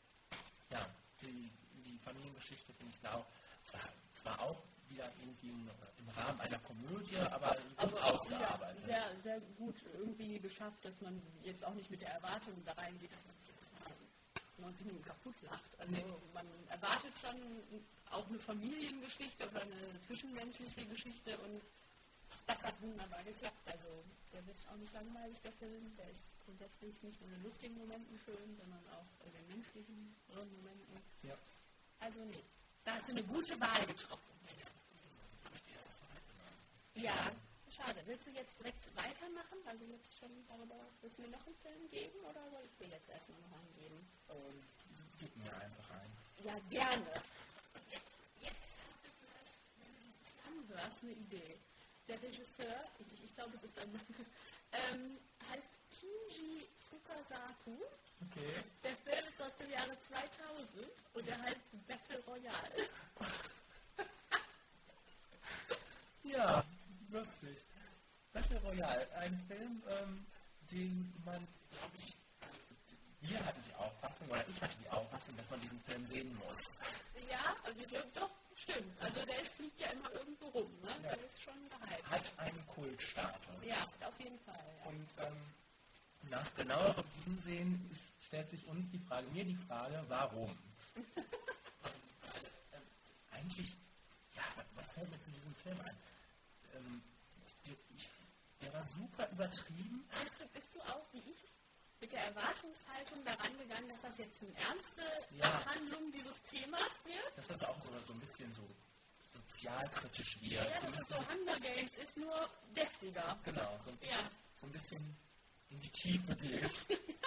[0.69, 0.87] ja,
[1.21, 1.51] die,
[1.83, 3.25] die Familiengeschichte finde ich da auch
[3.63, 8.85] zwar, zwar auch wieder irgendwie im, im Rahmen einer Komödie, aber gut aber ausgearbeitet.
[8.85, 13.11] Sehr, sehr gut irgendwie geschafft, dass man jetzt auch nicht mit der Erwartung da reingeht,
[13.11, 15.79] dass man sich jetzt mal 90 Minuten kaputt lacht.
[15.79, 16.05] Also nee.
[16.33, 17.35] man erwartet schon
[18.11, 21.61] auch eine Familiengeschichte oder eine zwischenmenschliche Geschichte und
[22.49, 23.61] das hat wunderbar geklappt.
[23.67, 25.95] Also der wird auch nicht langweilig, der Film.
[25.97, 30.97] Der ist grundsätzlich nicht nur in lustigen Momenten schön, sondern auch in den menschlichen Momenten.
[31.21, 31.37] Ja.
[31.99, 32.43] Also nee,
[32.83, 34.33] da hast du eine gute Wahl getroffen.
[36.95, 37.31] Ja,
[37.69, 38.01] schade.
[38.07, 39.59] Willst du jetzt direkt weitermachen?
[39.65, 42.87] Also jetzt schon darüber, willst du mir noch einen Film geben oder soll ich dir
[42.87, 44.07] jetzt erstmal noch einen geben?
[44.29, 44.63] Ähm,
[45.19, 46.17] gib mir einfach einen.
[46.43, 47.05] Ja, gerne.
[48.41, 49.61] Jetzt hast du vielleicht,
[50.45, 51.59] wenn du hörst, eine Idee.
[52.09, 54.01] Der Regisseur, ich, ich glaube, es ist ein Mann,
[54.71, 57.77] ähm, heißt Kinji Fukasaku.
[58.25, 58.63] Okay.
[58.83, 62.89] Der Film ist aus dem Jahre 2000 und der heißt Battle Royale.
[66.23, 66.65] ja,
[67.11, 67.57] lustig.
[68.33, 70.25] Battle Royale, ein Film, ähm,
[70.71, 72.57] den man, glaube ich, also
[73.21, 76.59] wir hatten die Auffassung, oder ich hatte die Auffassung, dass man diesen Film sehen muss.
[77.29, 79.01] Ja, also doch, stimmt.
[79.01, 80.89] Also der fliegt ja immer irgendwo rum, ne?
[81.03, 81.15] Ja.
[81.15, 82.09] Der ist schon gehypt.
[82.09, 83.65] Hat einen Kultstatus.
[83.65, 84.63] Ja, auf jeden Fall.
[84.83, 84.89] Ja.
[84.89, 85.37] Und ähm,
[86.29, 90.57] nach genauerem Hinsehen ist, stellt sich uns die Frage, mir die Frage, warum?
[92.71, 92.81] Ähm,
[93.31, 93.75] eigentlich,
[94.35, 94.43] ja,
[94.75, 95.97] was- fällt mir zu diesem Film ein?
[96.75, 97.01] Ähm,
[97.65, 97.75] der,
[98.61, 100.05] der war super übertrieben.
[100.21, 101.43] Bist du, bist du auch, wie ich,
[102.01, 105.45] mit der Erwartungshaltung daran gegangen, dass das jetzt eine ernste Ja.
[105.45, 107.37] Abhandlung dieses Themas wird?
[107.37, 108.63] Dass das auch so, so ein bisschen so
[109.33, 110.51] sozialkritisch wird.
[110.53, 113.37] Ja, es Zumindest so Hunger Games ist, nur deftiger.
[113.43, 114.29] Genau, so, ein- Ja.
[114.57, 115.17] so ein bisschen
[115.69, 116.87] in die Tiefe geht.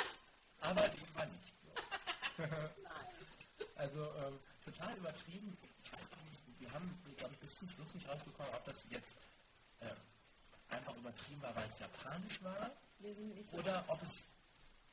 [0.61, 1.72] Aber dem war nicht so.
[3.76, 5.56] also ähm, total übertrieben.
[5.85, 8.85] Ich weiß auch nicht, wir haben, glaube ich, bis zum Schluss nicht rausbekommen, ob das
[8.90, 9.16] jetzt
[9.80, 9.90] äh,
[10.68, 12.70] einfach übertrieben war, weil es japanisch war,
[13.52, 14.24] oder ob es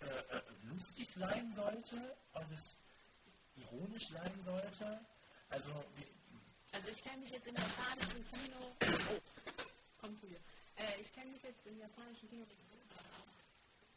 [0.02, 2.78] äh, äh, lustig sein sollte, ob es
[3.56, 5.00] ironisch sein sollte.
[5.50, 5.70] Also,
[6.72, 8.76] Also ich kenne mich jetzt im japanischen Kino.
[9.12, 9.20] Oh,
[10.00, 10.40] komm zu dir.
[10.76, 12.46] Äh, ich kenne mich jetzt im japanischen Kino.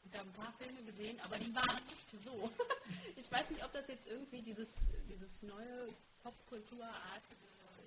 [0.05, 2.51] Ich habe ein paar Filme gesehen, aber die waren nicht so.
[3.17, 4.75] Ich weiß nicht, ob das jetzt irgendwie dieses,
[5.09, 5.89] dieses neue
[6.23, 7.41] Popkulturartige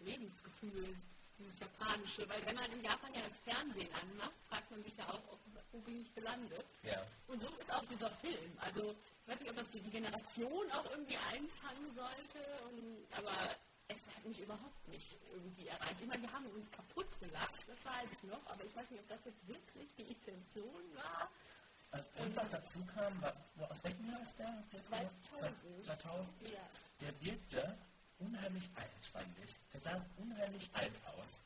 [0.03, 0.95] Lebensgefühl,
[1.37, 5.07] dieses japanische, weil wenn man in Japan ja das Fernsehen anmacht, fragt man sich ja
[5.09, 5.39] auch, ob,
[5.71, 6.65] wo bin ich gelandet.
[6.83, 7.01] ja.
[7.27, 8.57] Und so ist auch dieser Film.
[8.59, 13.55] Also, ich weiß nicht, ob das die, Generation auch irgendwie einfangen sollte, und, aber
[13.87, 16.01] es hat mich überhaupt nicht irgendwie erreicht.
[16.01, 19.01] Ich meine, wir haben uns kaputt gelacht, das weiß ich noch, aber ich weiß nicht,
[19.01, 21.29] ob das jetzt wirklich die Intention war.
[22.17, 23.33] Und was dazu kam, war,
[23.69, 24.63] aus welchem Jahr ist der?
[24.69, 25.83] 2000.
[25.83, 26.49] 2000.
[26.49, 26.57] Ja.
[26.99, 27.77] Der wirkte
[28.19, 29.55] unheimlich alt, fand ich.
[29.73, 31.39] Der sah unheimlich alt aus.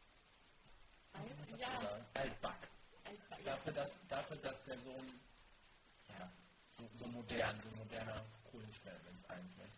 [1.13, 1.59] Alt?
[1.59, 1.99] Ja?
[2.13, 2.69] Altback.
[3.05, 3.11] ja.
[3.45, 5.19] Dafür, dass, dafür, dass der so ein,
[6.09, 6.31] ja,
[6.69, 9.71] so, so modern, so moderner Kultfilm ist eigentlich.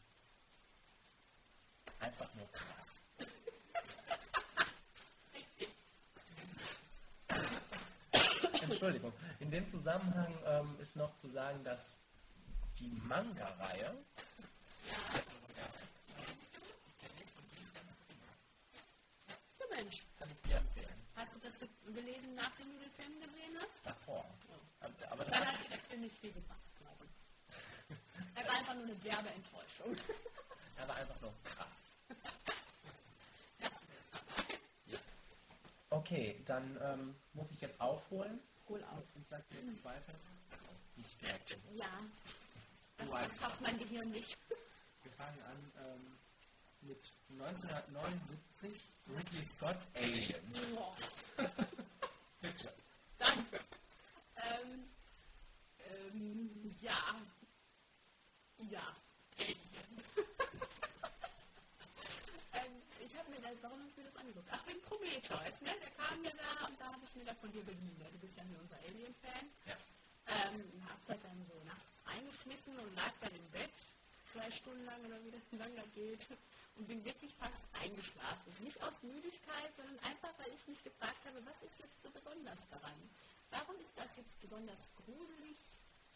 [2.00, 3.02] Einfach nur krass.
[8.62, 9.14] Entschuldigung.
[9.40, 12.00] In dem Zusammenhang ähm, ist noch zu sagen, dass
[12.80, 13.96] die Manga-Reihe.
[14.90, 15.22] Ja,
[19.76, 20.94] Mensch, Kann ich dir empfehlen.
[21.16, 23.86] hast du das ge- gelesen, nachdem du den Film gesehen hast?
[23.86, 24.26] Davor.
[25.10, 26.60] Aber das Dann hat, dir der Film nicht viel gebracht.
[26.86, 27.06] Also.
[28.36, 29.96] Er war einfach nur eine derbe Enttäuschung.
[30.78, 31.92] er war einfach nur krass.
[33.60, 34.60] Lassen wir es dabei.
[35.90, 38.40] Okay, dann ähm, muss ich jetzt aufholen.
[38.70, 39.04] Hol auf.
[39.16, 40.20] Und sag dir zwei Filme.
[40.52, 41.58] Also nicht direkt.
[41.74, 42.00] Ja,
[42.98, 44.38] das, das schafft mein Gehirn nicht.
[45.04, 46.18] Wir fangen an ähm,
[46.82, 48.72] mit 1979
[49.08, 50.52] Ridley Scott Alien.
[50.76, 50.96] Boah,
[52.42, 52.74] Bitte.
[53.18, 53.60] danke.
[54.36, 54.84] Ähm,
[55.90, 57.16] ähm, ja.
[58.70, 58.96] Ja.
[59.38, 59.58] Alien.
[62.54, 64.48] ähm, ich habe mir das, warum habe ich mir das angeguckt?
[64.52, 65.72] Ach, wegen Prometheus, ne?
[65.82, 67.98] Der kam mir da und da habe ich mir da von dir geliehen.
[68.00, 68.06] ne?
[68.12, 69.46] Du bist ja hier unser Alien-Fan.
[69.66, 69.78] Ja.
[70.28, 73.72] Ähm, hab das dann so nachts reingeschmissen und lag dann im Bett,
[74.32, 76.28] zwei Stunden lang oder wie das lang da geht,
[76.82, 78.52] und bin wirklich fast eingeschlafen.
[78.64, 82.68] Nicht aus Müdigkeit, sondern einfach, weil ich mich gefragt habe, was ist jetzt so besonders
[82.70, 82.98] daran?
[83.52, 85.58] Warum ist das jetzt besonders gruselig?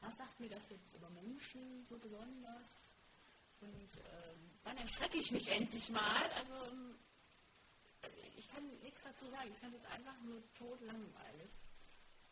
[0.01, 2.95] Was sagt mir das jetzt über Menschen so besonders?
[3.62, 6.32] Und ähm, wann erschrecke ich mich endlich mal?
[6.32, 6.95] Also, ähm,
[8.36, 9.51] ich kann nichts dazu sagen.
[9.51, 11.51] Ich fand es einfach nur tot langweilig.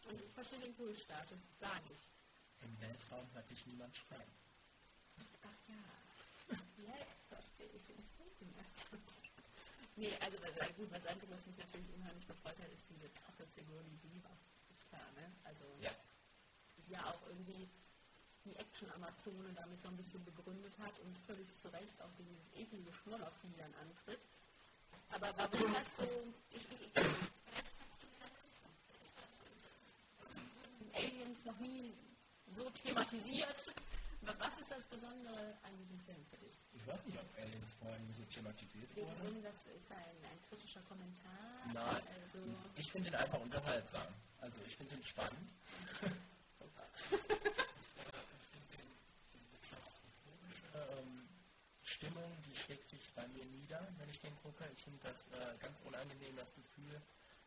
[0.07, 2.09] Und ich verstehe den Kultstatus gar nicht.
[2.61, 4.33] Im Weltraum hört dich niemand schreien.
[5.43, 6.57] Ach ja.
[6.77, 7.83] Jetzt verstehe ich
[8.51, 9.01] Film.
[9.95, 13.45] nee, also äh, gut, das Einzige, was mich natürlich unheimlich gefreut hat, ist diese taffe
[13.45, 14.35] Sigourney Weaver.
[14.89, 15.31] Klar, ne?
[15.43, 15.91] Also Ja.
[16.77, 17.69] die ja auch irgendwie
[18.45, 22.91] die Action-Amazone damit so ein bisschen begründet hat und völlig zu Recht auch dieses eklige
[22.91, 24.19] Schnullervieh dann antritt.
[25.09, 26.33] Aber warum das so...
[26.51, 27.03] Ich, ich, ich,
[30.93, 31.93] Aliens noch nie
[32.51, 33.73] so thematisiert.
[34.25, 36.55] Was ist das Besondere an diesem Film für dich?
[36.73, 39.15] Ich weiß nicht, ob Aliens vorher nie so thematisiert Wir wurde.
[39.21, 39.97] sehen, das ist ein,
[40.31, 41.65] ein kritischer Kommentar.
[41.73, 42.39] Nein, Also,
[42.77, 44.07] ich finde ihn einfach unterhaltsam.
[44.41, 45.49] Also ich finde ihn spannend.
[49.33, 51.27] Diese klaustrophobische ähm,
[51.83, 54.63] Stimmung, die schlägt sich bei mir nieder, wenn ich den gucke.
[54.73, 57.01] Ich finde das äh, ganz unangenehm, das Gefühl,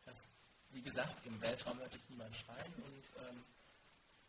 [0.05, 0.27] dass,
[0.69, 3.43] wie gesagt, im Weltraum hört sich niemand schreien und ähm,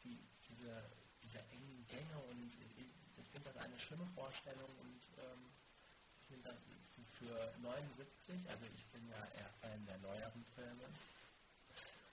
[0.04, 0.82] die, diese,
[1.28, 2.54] diese engen Gänge und
[3.18, 5.52] ich, finde das eine schlimme Vorstellung und ähm,
[6.22, 6.56] ich finde das
[7.18, 10.84] für 79, also ich bin ja eher Fan der neueren Filme,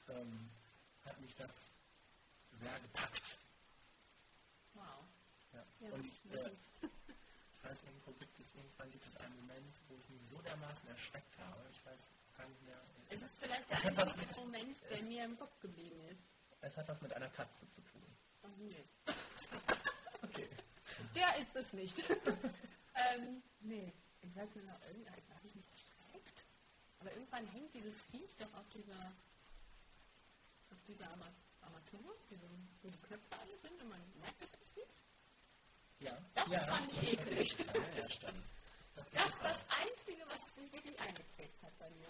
[0.10, 0.50] ähm,
[1.06, 1.52] hat mich das
[2.60, 3.40] sehr gepackt.
[4.74, 5.06] wow.
[5.54, 5.64] Ja.
[5.80, 9.96] Ja, und ich, äh, ich weiß irgendwo gibt es irgendwann gibt es einen Moment, wo
[9.96, 11.64] ich mich so dermaßen erschreckt habe.
[11.72, 12.82] Ich weiß gar nicht mehr.
[13.10, 16.28] Es ist vielleicht der einzige Moment, der mir im Kopf geblieben ist.
[16.60, 18.04] Es hat was mit einer Katze zu tun.
[18.58, 18.86] Nee.
[20.24, 20.50] Okay.
[21.14, 21.98] Der ist es nicht.
[22.96, 26.46] ähm, nee, ich weiß nicht, noch, irgendwann habe ich mich erschreckt.
[27.00, 29.12] Aber irgendwann hängt dieses Viech doch auf dieser,
[30.72, 32.48] auf dieser Arma- Armatur, diese,
[32.82, 34.94] wo die Knöpfe alle sind und man merkt es jetzt nicht.
[36.00, 36.18] Ja.
[36.34, 36.60] Das ja.
[36.68, 37.56] fand ich eklig.
[37.74, 38.44] Ja, ja, stimmt.
[38.96, 39.58] Das Das ist das.
[39.70, 42.08] Einzige, was sich wirklich eingeprägt hat bei mir.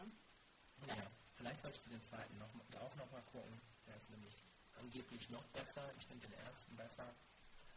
[0.87, 0.95] Ja.
[1.35, 3.59] Vielleicht solltest du den zweiten noch, auch noch mal gucken.
[3.87, 4.35] Der ist nämlich
[4.79, 5.83] angeblich noch besser.
[5.97, 7.05] Ich finde den ersten besser.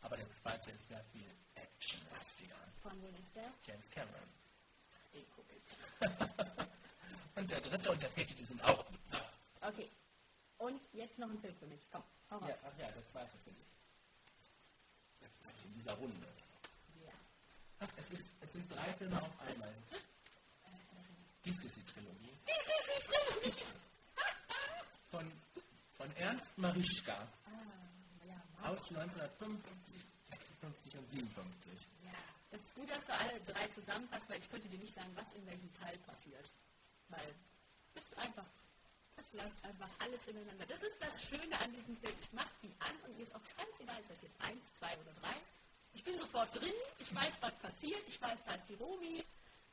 [0.00, 2.56] Aber der zweite ist sehr viel actionlastiger.
[2.82, 3.52] Von wem ist der?
[3.66, 4.28] James Cameron.
[5.12, 5.64] Den gucke ich.
[7.38, 8.98] Und der dritte und der vierte, die sind auch gut.
[9.06, 9.16] So.
[9.60, 9.88] Okay.
[10.56, 11.80] Und jetzt noch ein Film für mich.
[11.92, 12.48] Komm, hau raus.
[12.48, 15.20] Ja, ach ja, der zweite finde ich.
[15.20, 16.26] Jetzt gleich in dieser Runde.
[17.06, 17.12] Ja.
[17.78, 19.72] Ach, es, ist, es sind drei Filme auf einmal.
[21.44, 22.36] Dies ist die Trilogie.
[22.44, 23.64] Dies ist die Trilogie.
[25.98, 31.72] Von, Ernst Marischka Ah, ja, aus 1955, 56 und 57.
[32.04, 32.12] Ja,
[32.52, 35.32] das ist gut, dass du alle drei zusammenfasst, weil ich könnte dir nicht sagen, was
[35.34, 36.52] in welchem Teil passiert.
[37.08, 37.34] Weil
[37.94, 38.46] das ist einfach,
[39.16, 40.66] das läuft einfach alles ineinander.
[40.66, 42.14] Das ist das Schöne an diesem Film.
[42.20, 45.12] Ich mache die an und mir ist auch scheißegal, ist das jetzt eins, zwei oder
[45.20, 45.34] drei.
[45.94, 49.24] Ich bin sofort drin, ich weiß, was passiert, ich weiß, da ist die Romi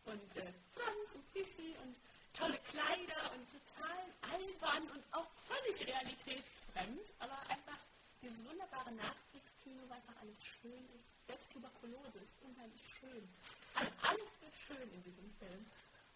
[0.06, 1.96] und äh, Franz und Sissi und
[2.38, 7.78] tolle Kleider und total albern und auch völlig realitätsfremd, aber einfach
[8.22, 11.28] dieses wunderbare Nachkriegskino, wo einfach alles schön ist.
[11.28, 13.28] Selbst Tuberkulose ist unheimlich schön.
[13.76, 15.66] All- Alles wird schön in diesem Film.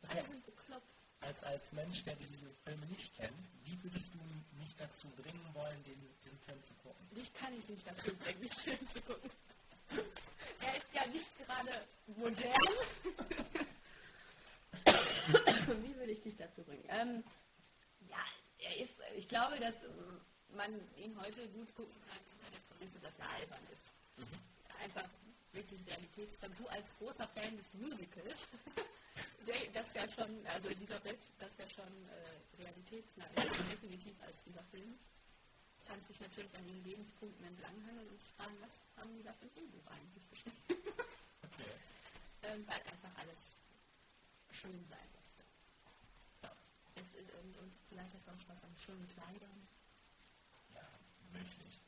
[0.07, 0.85] Alle sind bekloppt.
[1.21, 4.19] Als, als Mensch, der diese Filme nicht kennt, wie würdest du
[4.57, 7.09] mich dazu bringen wollen, den, diesen Film zu gucken?
[7.11, 9.29] Dich kann ich nicht dazu bringen, den Film zu gucken.
[10.61, 12.55] Er ist ja nicht gerade modern.
[15.83, 16.83] Wie würde ich dich dazu bringen?
[16.89, 17.23] Ähm,
[18.07, 18.23] ja,
[18.57, 19.85] er ist, ich glaube, dass
[20.55, 23.93] man ihn heute gut gucken kann unter der Prämisse, dass er albern ist.
[24.81, 25.07] Einfach
[25.51, 26.59] wirklich realitätsfremd.
[26.59, 28.47] Du als großer Fan des Musicals,
[29.73, 34.41] das ja schon, also in dieser Welt, das ja schon äh, realitätsnah ist, definitiv als
[34.43, 34.97] dieser Film,
[35.85, 39.45] kannst sich natürlich an den Lebenspunkten entlanghangeln und sich fragen, was haben die da für
[39.45, 40.57] ein Drehbuch eigentlich geschrieben?
[41.41, 41.71] Okay.
[42.43, 43.59] ähm, weil einfach alles
[44.51, 45.18] schön sein
[46.99, 49.67] Ja, ist, und, und vielleicht hast du auch Spaß an schönen Kleidern.
[50.73, 50.81] ja
[51.31, 51.79] möchte ich.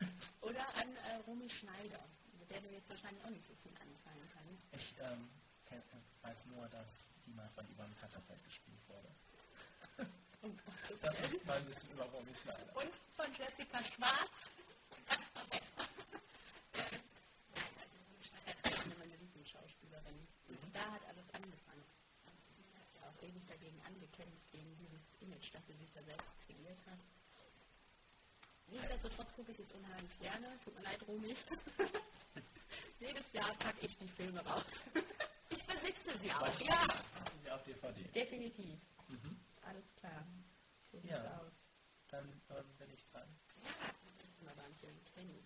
[0.40, 2.04] Oder an äh, Romy Schneider,
[2.38, 4.68] mit der du jetzt wahrscheinlich auch nicht so viel anfangen kannst.
[4.72, 5.28] Ich ähm,
[6.22, 9.08] weiß nur, dass die mal von Ivan Katterfeld gespielt wurde.
[10.42, 10.58] Um
[11.00, 12.76] Das ist mal ein bisschen über Romy Schneider.
[12.76, 14.50] Und von Jessica Schwarz.
[15.06, 15.78] Ganz vergessen.
[16.72, 16.98] äh,
[17.54, 20.26] nein, also Romy Schneider ist eine meiner Lieblingsschauspielerinnen.
[20.48, 21.71] Und da hat alles angefangen.
[23.22, 26.98] Ewig dagegen angekämpft, gegen dieses Image, das sie sich da selbst kreiert hat.
[28.68, 30.58] Nichtsdestotrotz gucke ich es unheimlich gerne.
[30.64, 31.36] Tut mir leid, Romy.
[33.00, 34.64] Jedes Jahr packe ich die Filme raus.
[35.50, 36.60] ich besitze sie auch.
[36.60, 36.84] Ja,
[37.18, 38.02] Hast du sie auf DVD?
[38.12, 38.80] definitiv.
[39.08, 39.38] Mhm.
[39.62, 40.26] Alles klar.
[40.90, 41.38] So sieht's Ja.
[41.38, 41.52] aus.
[42.08, 43.28] Dann ähm, bin ich dran.
[43.62, 43.92] Ja,
[44.88, 45.42] im Kenny.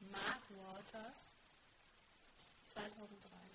[0.00, 1.36] Mark Waters,
[2.68, 3.49] 2003.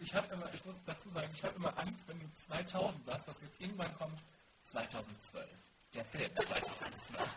[0.00, 3.28] Ich habe immer, ich muss dazu sagen, ich habe immer Angst, wenn du 2000 sagst,
[3.28, 4.18] dass jetzt irgendwann kommt
[4.64, 5.46] 2012.
[5.94, 7.28] Der Film 2012.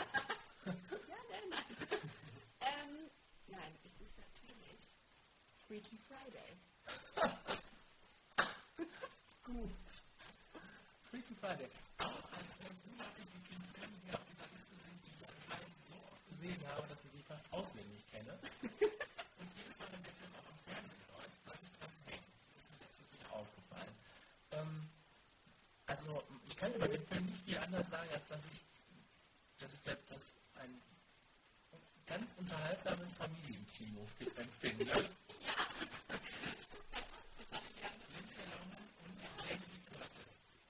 [0.65, 0.73] Ja,
[1.27, 2.01] sehr nice.
[2.61, 3.09] ähm,
[3.47, 4.93] nein, es ist natürlich
[5.67, 6.55] Freaky Friday.
[9.43, 9.71] Gut.
[11.09, 11.69] Freaky Friday.
[11.97, 15.95] Auch ein Film, unglaublich viele Filme, die auf dieser Liste sind, die ich anscheinend so
[16.11, 18.37] oft gesehen habe, dass ich sie fast auswendig kenne.
[24.51, 24.89] ähm,
[25.87, 28.65] also ich kann über den Film nicht viel anders sagen, als dass ich,
[29.59, 30.81] dass ich das, das ein
[32.05, 34.85] ganz unterhaltsames Familienkino empfinde.
[34.85, 35.61] ja.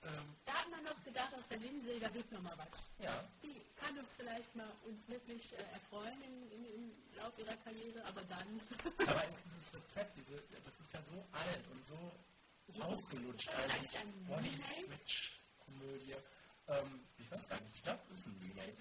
[0.03, 0.35] Ähm.
[0.45, 2.89] Da hat man noch gedacht, aus der Linse, da wird noch mal was.
[2.99, 3.23] Ja.
[3.43, 8.03] Die kann uns vielleicht mal uns wirklich äh, erfreuen im, im, im Laufe ihrer Karriere,
[8.05, 8.61] aber dann.
[9.07, 12.11] aber dieses Rezept, diese, das ist ja so alt und so
[12.79, 13.99] ausgelutscht eigentlich.
[14.27, 14.57] Body?
[14.59, 16.15] Switch Komödie.
[16.67, 18.77] Ähm, ich weiß gar nicht, ich glaube, das ist ein Remake.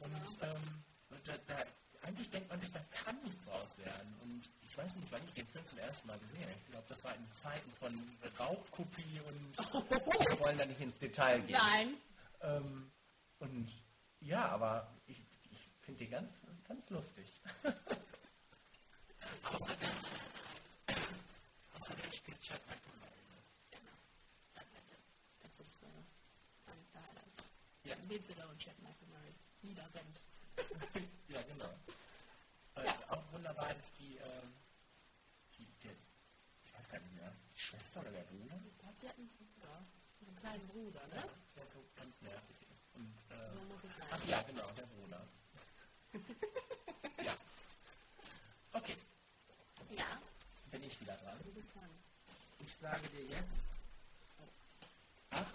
[0.00, 0.84] Und ähm,
[1.24, 1.64] da, da,
[2.02, 4.14] eigentlich denkt man sich, da kann nichts raus werden.
[4.22, 6.52] Und ich weiß nicht, wann ich den Film zum ersten Mal gesehen habe.
[6.52, 11.40] Ich glaube, das war in Zeiten von Raubkopie und wir wollen da nicht ins Detail
[11.40, 11.52] gehen.
[11.52, 11.94] Nein.
[12.40, 12.92] Ähm,
[13.38, 13.68] und
[14.20, 15.20] ja, aber ich,
[15.50, 17.40] ich finde die ganz, ganz lustig.
[21.78, 23.12] Außerdem spielt Chad McNamara.
[25.42, 25.86] Das ist äh,
[26.70, 27.42] eines der Highlights.
[27.84, 27.96] Ja.
[28.08, 29.22] Winslow und Chad McNamara.
[29.62, 30.20] Wieder rennt.
[31.28, 31.68] Ja, genau.
[32.74, 32.98] Äh, Ja.
[33.10, 34.54] Auch wunderbar ist die, ähm,
[35.58, 35.90] die, die,
[36.64, 38.58] ich weiß gar nicht mehr, die Schwester oder der Bruder,
[39.00, 39.86] die hat einen Bruder.
[40.26, 41.28] Einen kleinen Bruder, ne?
[41.54, 42.94] der so ganz nervig ist.
[42.94, 44.06] Und, äh, So muss es sein.
[44.10, 45.28] ach ja, genau, der Bruder.
[47.22, 47.36] ja.
[48.72, 48.96] Okay,
[49.90, 50.20] Ja,
[50.70, 51.38] bin ich wieder dran.
[52.64, 53.68] Ich sage dir jetzt
[55.30, 55.46] 8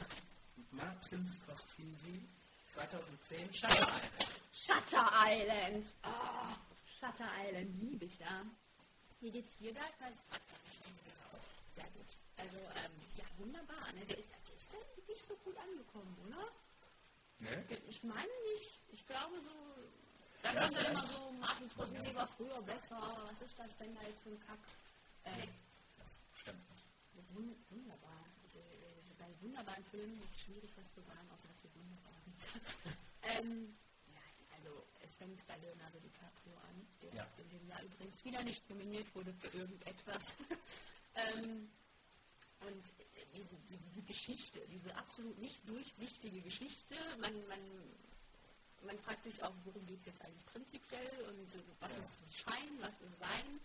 [0.71, 2.21] Martin Scorsese
[2.67, 4.31] 2010 Shutter Island.
[4.53, 5.85] Shutter Island.
[6.03, 6.55] Oh,
[6.99, 8.43] Shutter Island, liebe ich da.
[9.19, 9.81] Wie geht's dir da?
[10.05, 10.17] Nicht.
[11.71, 12.05] Sehr gut.
[12.37, 13.91] Also, ähm, ja, wunderbar.
[13.93, 14.05] Ne?
[14.05, 16.47] Der ist, der ist dann nicht so gut angekommen, oder?
[17.39, 17.65] Ne?
[17.89, 18.79] Ich meine nicht.
[18.91, 19.53] Ich glaube so.
[20.41, 22.99] Da Ja, kommt dann immer so, Martin Scorsese war früher besser.
[23.31, 24.59] Was ist das denn da jetzt für ein Kack?
[25.23, 25.47] Äh,
[25.97, 26.85] Das stimmt nicht.
[27.33, 28.25] wun- wunderbar.
[28.45, 28.61] Ich, äh,
[29.17, 32.35] bei wunderbaren Filmen ist es schwierig, was zu sagen, außer dass sie wunderbar sind.
[33.23, 34.19] ähm, ja,
[34.57, 37.27] also es fängt bei Leonardo DiCaprio an, der Ja.
[37.37, 40.23] in dem Jahr übrigens wieder nicht nominiert wurde für irgendetwas.
[41.15, 41.71] ähm,
[42.59, 47.59] und äh, diese, diese Geschichte, diese absolut nicht durchsichtige Geschichte, man, man,
[48.85, 51.99] man fragt sich auch, worum geht es jetzt eigentlich prinzipiell und äh, was Ja.
[52.03, 53.59] ist Schein, was ist Sein.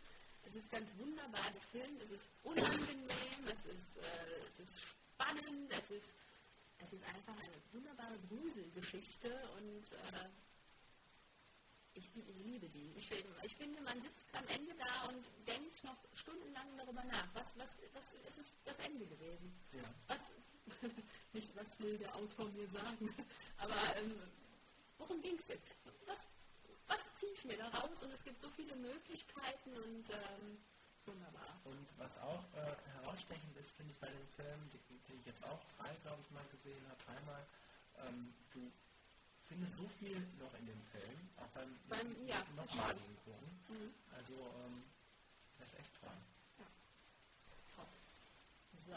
[0.49, 5.91] Es ist ganz wunderbar gefilmt, es ist unangenehm, es ist, äh, es ist spannend, es
[5.91, 6.09] ist,
[6.79, 9.29] es ist einfach eine wunderbare Gruselgeschichte
[9.59, 10.29] und äh,
[11.93, 12.95] ich, ich liebe die.
[12.97, 13.11] Ich,
[13.43, 17.29] ich finde, man sitzt am Ende da und denkt noch stundenlang darüber nach.
[17.35, 19.53] Was, was, was es ist das Ende gewesen?
[19.75, 19.95] Ja.
[20.07, 20.33] Was,
[21.35, 23.15] nicht was will der Autor mir sagen,
[23.59, 24.15] aber ähm,
[24.97, 25.77] worum ging es jetzt?
[26.07, 26.21] Was
[27.19, 28.03] ziehe ich mir da raus?
[28.03, 30.59] Und es gibt so viele Möglichkeiten und ähm,
[31.07, 31.61] wunderbar.
[31.65, 35.43] Und was auch äh, herausstechend ist, finde ich bei dem Film, den, den ich jetzt
[35.45, 37.47] auch drei, glaube ich, mal gesehen habe, dreimal,
[38.07, 38.71] ähm, du
[39.49, 43.49] findest so viel noch in dem Film, auch beim, Beim- ja, nochmaligen Gucken.
[43.69, 43.95] Mhm.
[44.15, 44.85] Also, ähm,
[45.59, 46.17] das ist echt toll.
[47.75, 47.89] Top.
[48.87, 48.95] So.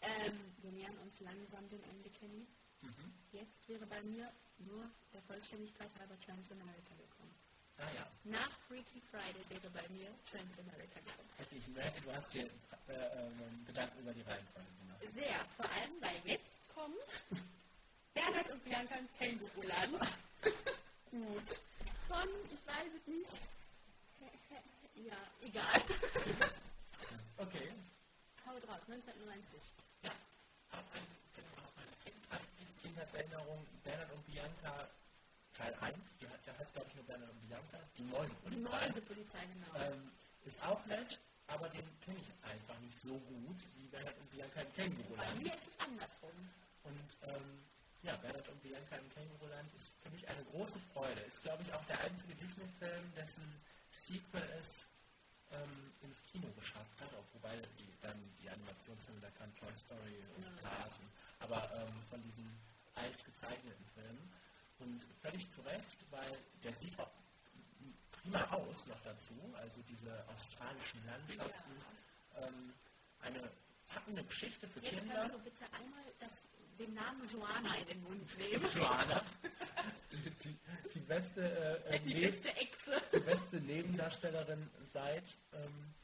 [0.00, 2.46] Ähm, wir nähern uns langsam dem Ende, Kenny.
[2.82, 3.12] Mhm.
[3.32, 7.34] Jetzt wäre bei mir nur der Vollständigkeit halber Transamerica gekommen.
[7.78, 11.28] Ah ja, Nach Freaky Friday wäre bei mir Transamerica gekommen.
[11.38, 12.46] hätte ich merke, du hast dir
[12.88, 15.00] äh, ähm, Gedanken über die Reihenfolge gemacht.
[15.12, 17.22] Sehr, vor allem, weil jetzt kommt
[18.14, 19.98] Bernhard und Bianca im Känguruland.
[21.10, 21.58] Gut.
[22.08, 23.32] Von, ich weiß es nicht.
[24.96, 25.82] Ja, egal.
[27.36, 27.72] Okay.
[28.46, 29.60] Haut raus, 1990.
[30.02, 30.12] Ja,
[30.70, 32.40] auch ein Film aus meiner Kindheit,
[33.14, 34.88] Kindheitserinnerung, Bernhard und Bianca
[35.52, 38.86] Teil 1, die hat, der heißt glaube ich nur Bernhard und Bianca, die Die Mäusepolizei.
[38.86, 39.84] Mäusepolizei, genau.
[39.84, 40.10] Ähm,
[40.44, 44.60] ist auch nett, aber den kenne ich einfach nicht so gut wie Bernhard und Bianca
[44.60, 45.42] im Bei Känguruland.
[45.42, 46.50] mir ist es andersrum.
[46.82, 47.62] Und ähm,
[48.02, 51.20] ja, Bernhard und Bianca im Känguruland ist für mich eine große Freude.
[51.22, 53.44] Ist glaube ich auch der einzige Disney-Film, dessen
[53.92, 54.88] Sequel es
[55.52, 60.18] ähm, ins Kino geschafft hat, auch wobei die, dann die Animationsfilme, da kam Toy Story
[60.36, 60.50] und Ja.
[60.68, 61.00] Cars,
[61.38, 62.58] aber ähm, von diesen
[62.94, 64.32] alt gezeichneten Filmen.
[64.80, 67.10] Und völlig zu Recht, weil der sieht auch
[68.10, 71.72] prima aus noch dazu, also diese australischen Landschaften.
[72.36, 72.72] Ähm,
[73.20, 73.50] eine
[73.86, 75.14] packende Geschichte für Jetzt Kinder.
[75.14, 76.42] kannst du bitte einmal das,
[76.78, 78.68] den Namen Joana in den Mund nehmen.
[78.74, 79.24] Joanna,
[80.12, 80.56] die, die,
[80.94, 81.42] die beste,
[81.86, 83.02] äh, äh, Die Neb- beste Echse.
[83.14, 85.94] die beste Nebendarstellerin seit, ähm,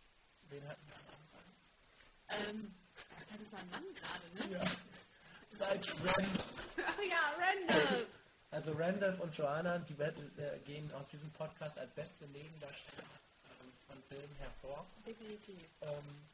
[0.48, 2.36] wen hatten wir?
[2.36, 2.74] Ähm,
[3.32, 4.56] das ist mein Mann gerade, ne?
[4.58, 4.64] Ja.
[5.60, 6.44] Seit Randall.
[6.86, 8.06] Ach ja, Randall.
[8.50, 13.04] Also Randolph und Joanna, die werden, äh, gehen aus diesem Podcast als beste Nebendarsteller
[13.86, 14.86] von Filmen hervor.
[15.06, 15.62] Definitiv.
[15.82, 16.26] Ähm,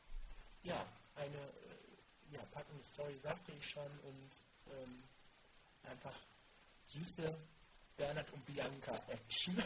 [0.63, 4.31] ja, eine äh, ja, packende Story sagte ich schon und
[4.71, 5.03] ähm,
[5.91, 6.15] einfach
[6.87, 7.37] süße
[7.97, 9.57] Bernhard und Bianca Action.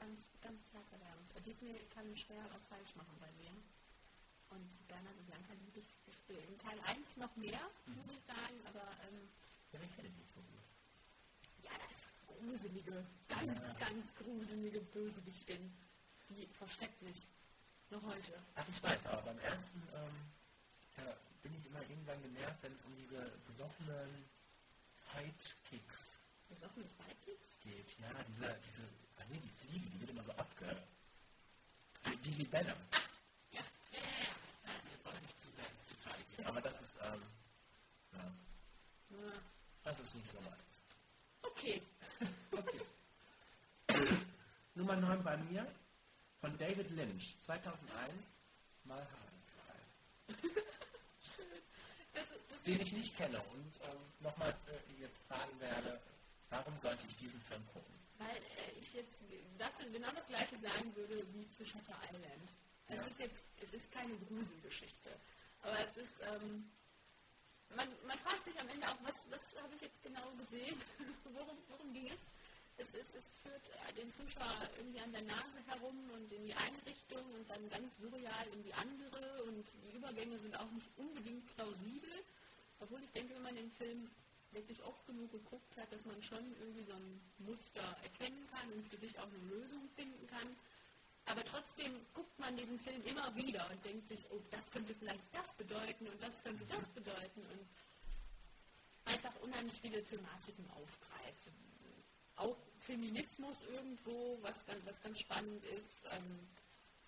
[0.00, 1.46] Ganz, ganz hervorragend.
[1.46, 3.52] Disney kann schwer was falsch machen bei mir.
[4.50, 5.96] Und Bernhard und Blanca liebe ich
[6.28, 7.96] in Teil 1 noch mehr, Mhm.
[7.96, 9.28] muss ich sagen, aber ähm,
[9.72, 10.62] Ja, den kenne ich nicht so gut.
[11.62, 13.74] ja, das gruselige, ganz, Ja.
[13.88, 15.72] ganz gruselige Bösewichtin,
[16.30, 17.26] die versteckt mich.
[17.90, 18.42] Noch heute.
[18.54, 20.32] Ach, ich weiß, aber beim ersten, ähm,
[20.96, 24.24] da bin ich immer irgendwann genervt, wenn es um diese besoffenen
[25.12, 27.60] Sidekicks Besoffene Sidekicks?
[27.60, 27.98] geht.
[27.98, 28.82] Ja, diese, diese,
[29.18, 30.82] ah nee, die Fliege, die wird immer so abge...
[32.06, 32.76] Die, die Libelle.
[33.50, 33.60] Ja.
[33.92, 34.34] Ja, ja, ja.
[34.64, 35.64] Das ist wollte nicht zu sehr
[36.36, 37.22] gehen, aber das ist, ähm,
[38.12, 38.32] ja,
[39.10, 39.32] Ja.
[39.82, 40.82] das ist nicht so meins.
[41.42, 41.82] Okay.
[42.52, 42.80] Okay.
[44.74, 45.66] Nummer 9 bei mir
[46.40, 48.12] von David Lynch, 2001,
[48.84, 49.06] mal
[52.12, 52.28] das
[52.64, 56.00] den ich nicht kenne und ähm, nochmal äh, jetzt fragen werde,
[56.50, 57.94] warum sollte ich diesen Film gucken?
[58.18, 59.20] Weil äh, ich jetzt
[59.58, 62.50] dazu genau das gleiche sagen würde wie zu Shutter Island.
[62.88, 63.06] Es, Ja.
[63.06, 65.10] ist jetzt, es ist keine Gruselgeschichte.
[65.64, 66.70] Aber es ist, ähm,
[67.74, 70.76] man, man fragt sich am Ende auch, was, was habe ich jetzt genau gesehen?
[71.24, 72.20] worum, worum ging es?
[72.76, 76.54] Es, ist, es führt äh, den Zuschauer irgendwie an der Nase herum und in die
[76.54, 80.90] eine Richtung und dann ganz surreal in die andere und die Übergänge sind auch nicht
[80.96, 82.12] unbedingt plausibel.
[82.80, 84.10] Obwohl ich denke, wenn man den Film
[84.50, 88.86] wirklich oft genug geguckt hat, dass man schon irgendwie so ein Muster erkennen kann und
[88.88, 90.56] für sich auch eine Lösung finden kann.
[91.26, 95.24] Aber trotzdem guckt man diesen Film immer wieder und denkt sich, oh, das könnte vielleicht
[95.32, 97.66] das bedeuten und das könnte das bedeuten und
[99.06, 101.50] einfach unheimlich viele Thematiken aufgreift.
[102.36, 106.04] Auch Feminismus irgendwo, was ganz, was ganz spannend ist.
[106.10, 106.46] Ähm,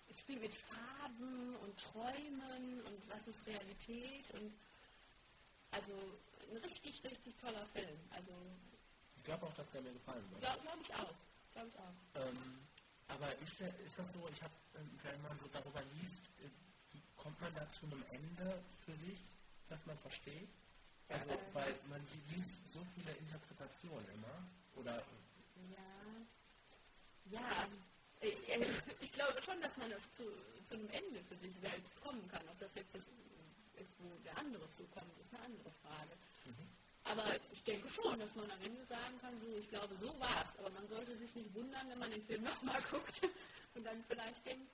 [0.09, 4.53] es spielt mit Farben und Träumen und was ist Realität und
[5.71, 5.91] also
[6.49, 7.99] ein richtig, richtig toller Film.
[8.11, 8.31] Also
[9.17, 10.41] Ich glaube auch, dass der mir gefallen wird.
[10.41, 11.13] glaube glaub ich auch.
[11.51, 12.21] Glaube ich auch.
[12.25, 12.66] Ähm,
[13.07, 14.53] aber ist, ist das so, ich habe,
[15.03, 16.49] wenn man so darüber liest, äh,
[17.15, 19.19] kommt man da zu einem Ende für sich,
[19.69, 20.49] dass man versteht?
[21.09, 24.47] Also, weil man liest so viele Interpretationen immer.
[24.75, 25.03] Oder,
[25.71, 26.19] Ja.
[27.31, 27.67] Ja.
[28.19, 28.65] Äh, äh,
[28.99, 30.23] Ich glaube schon, dass man zu,
[30.65, 32.47] zu einem Ende für sich selbst kommen kann.
[32.49, 33.09] Ob das jetzt das
[33.75, 36.17] ist, wo der andere zukommt, ist eine andere Frage.
[37.09, 40.43] Aber ich denke schon, dass man am Ende sagen kann, so, ich glaube, so war
[40.43, 40.57] es.
[40.59, 43.21] Aber man sollte sich nicht wundern, wenn man den Film nochmal guckt
[43.75, 44.69] und dann vielleicht denkt,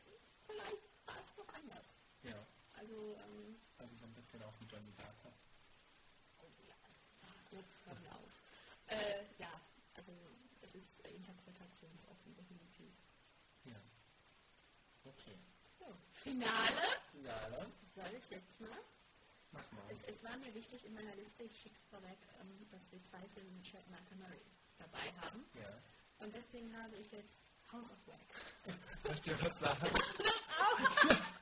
[0.48, 1.86] vielleicht war es doch anders.
[2.24, 5.32] ja, Also, ähm, also so ein bisschen auch wie Johnny Darko.
[6.40, 6.76] oh ja,
[7.24, 8.32] ach, jetzt hör mir auf.
[8.88, 9.52] Äh, ja,
[9.94, 10.12] also
[10.62, 12.94] es ist interpretationsoffen definitiv.
[13.66, 13.80] Ja.
[15.06, 15.38] Okay.
[15.80, 15.86] So.
[16.14, 16.82] Finale.
[17.12, 17.72] Finale.
[17.96, 18.80] Soll ich jetzt mal?
[19.54, 19.84] Mach mal.
[19.90, 23.02] Es, es war mir wichtig in meiner Liste, ich schicke es vorweg, ähm, dass wir
[23.04, 24.42] zwei Filme mit Chad Murray
[24.78, 25.46] dabei haben.
[25.54, 26.26] Ja.
[26.26, 28.78] Und deswegen habe ich jetzt House of Wax.
[29.14, 29.88] Ich dir was sagen?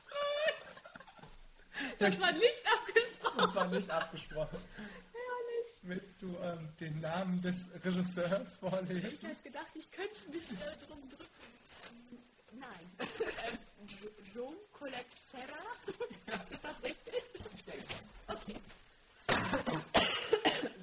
[1.99, 3.37] Das war nicht abgesprochen.
[3.37, 4.57] Das war nicht abgesprochen.
[4.77, 5.71] Herrlich.
[5.83, 9.27] Willst du ähm, den Namen des Regisseurs Ich vorlesen?
[9.29, 11.25] hätte gedacht, ich könnte mich äh, drum drücken.
[11.89, 12.91] Ähm, nein.
[13.47, 13.57] ähm,
[14.33, 15.63] Joan Colette Serra.
[16.51, 17.13] Ist das richtig?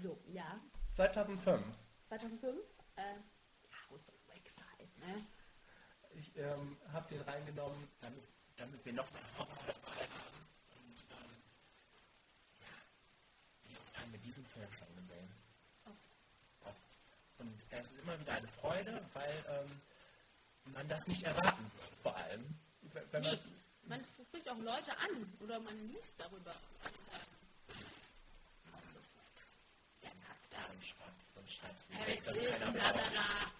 [0.02, 0.60] So, ja.
[0.92, 1.64] 2005.
[2.08, 2.56] 2005?
[2.96, 3.02] Äh,
[3.90, 4.14] House of
[4.78, 5.26] halt, ne?
[6.14, 8.24] Ich ähm, habe den reingenommen, damit,
[8.56, 10.46] damit wir noch mehr Horror dabei haben.
[10.80, 11.42] Und ähm,
[13.70, 15.30] ja, oft haben wir diesen Film schon gesehen?
[15.84, 15.96] Oft.
[16.64, 16.82] Oft.
[17.38, 19.80] Und es ist immer wieder eine Freude, weil ähm,
[20.72, 22.58] man das nicht erwarten würde, vor allem.
[23.10, 23.40] Wenn man, Nee,
[23.86, 26.54] man spricht auch Leute an oder man liest darüber.
[26.84, 27.24] Und sagen,
[28.72, 29.56] House of Wax.
[30.02, 30.14] Der
[30.78, 30.78] Da.
[30.78, 33.52] dann schreibt so ein Scheiß wie Paris das, das Hilton, keiner braucht.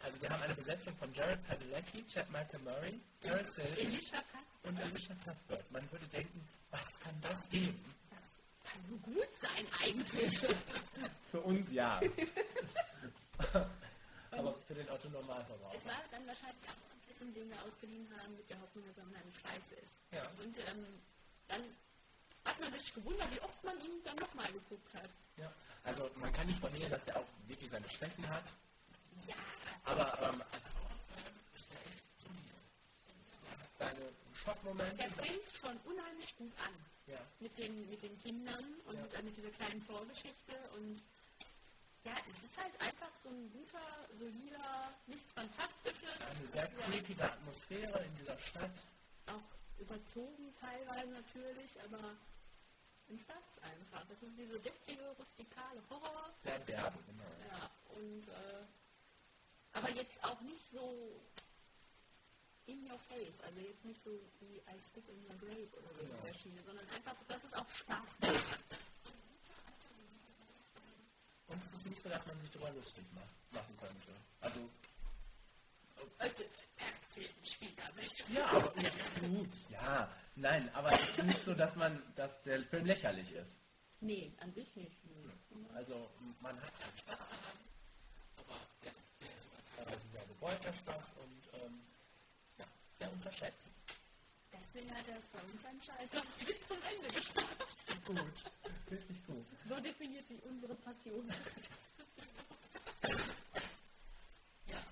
[0.00, 4.44] Also wir haben eine Besetzung von Jared Padalecki, Chad Michael Murray, Elisha Kack.
[4.62, 5.70] und Alicia Cuthbert.
[5.72, 7.82] Man würde denken, was kann das geben?
[8.10, 10.38] Das kann nur gut sein eigentlich.
[11.30, 12.00] Für uns ja.
[14.30, 15.76] Aber für den Otto Normalverbraucher.
[15.76, 18.84] es war dann wahrscheinlich auch so ein Film, den wir ausgeliehen haben mit der Hoffnung,
[18.86, 20.02] dass er unheimlich scheiße ist.
[20.12, 20.28] Ja.
[20.42, 20.86] Und ähm,
[21.48, 21.62] dann
[22.46, 25.10] hat man sich gewundert, wie oft man ihn dann nochmal geguckt hat.
[25.36, 25.52] Ja.
[25.84, 28.44] Also man kann nicht vernehmen, dass er auch wirklich seine Schwächen hat.
[29.26, 29.34] Ja,
[29.84, 32.56] Aber ähm, als Horrorfilm ist er echt solide.
[33.46, 34.12] Er hat seine
[34.44, 34.96] Schockmomente.
[34.96, 36.72] der fängt schon unheimlich gut an.
[37.08, 37.20] Ja.
[37.38, 39.18] mit den, mit den Kindern und Ja.
[39.20, 41.00] äh, mit dieser kleinen Vorgeschichte und
[42.02, 46.20] ja, es ist halt einfach so ein guter, solider, nichts Fantastisches.
[46.20, 48.72] Eine sehr creepige Atmosphäre in dieser Stadt.
[49.26, 52.16] auch überzogen teilweise natürlich, aber
[53.08, 54.04] ein Spaß einfach.
[54.08, 56.30] Das ist diese deftige, rustikale Horror.
[56.44, 57.24] Derbe, genau.
[57.50, 58.64] Ja, und äh,
[59.72, 61.20] aber jetzt auch nicht so
[62.66, 63.40] in your pace.
[63.42, 66.16] Also jetzt nicht so wie I Spit in Your Grave oder so Genau.
[66.18, 68.44] in der Schiene, sondern einfach, dass es auch Spaß macht.
[71.48, 73.04] Und es ist nicht so, dass man sich darüber lustig
[73.52, 74.08] machen könnte.
[74.40, 74.68] Also,
[77.42, 78.10] spielt damit.
[78.28, 78.90] ja, aber ja,
[79.20, 80.10] gut, ja.
[80.34, 83.58] Nein, aber es ist nicht so, dass man, dass der Film lächerlich ist.
[84.00, 84.96] Nee, an sich nicht.
[85.74, 86.10] Also,
[86.40, 87.58] man hat seinen Spaß daran,
[88.36, 91.80] aber der ist, der ist sogar teilweise sehr gebeugter Spaß und ähm,
[92.58, 92.66] ja,
[92.98, 93.72] sehr unterschätzt.
[94.52, 96.12] Deswegen hat er es bei uns anscheinend
[96.46, 98.04] bis zum Ende geschafft.
[98.04, 98.44] Gut,
[98.90, 99.46] wirklich gut.
[99.68, 101.32] So definiert sich unsere Passion.
[104.66, 104.82] Ja.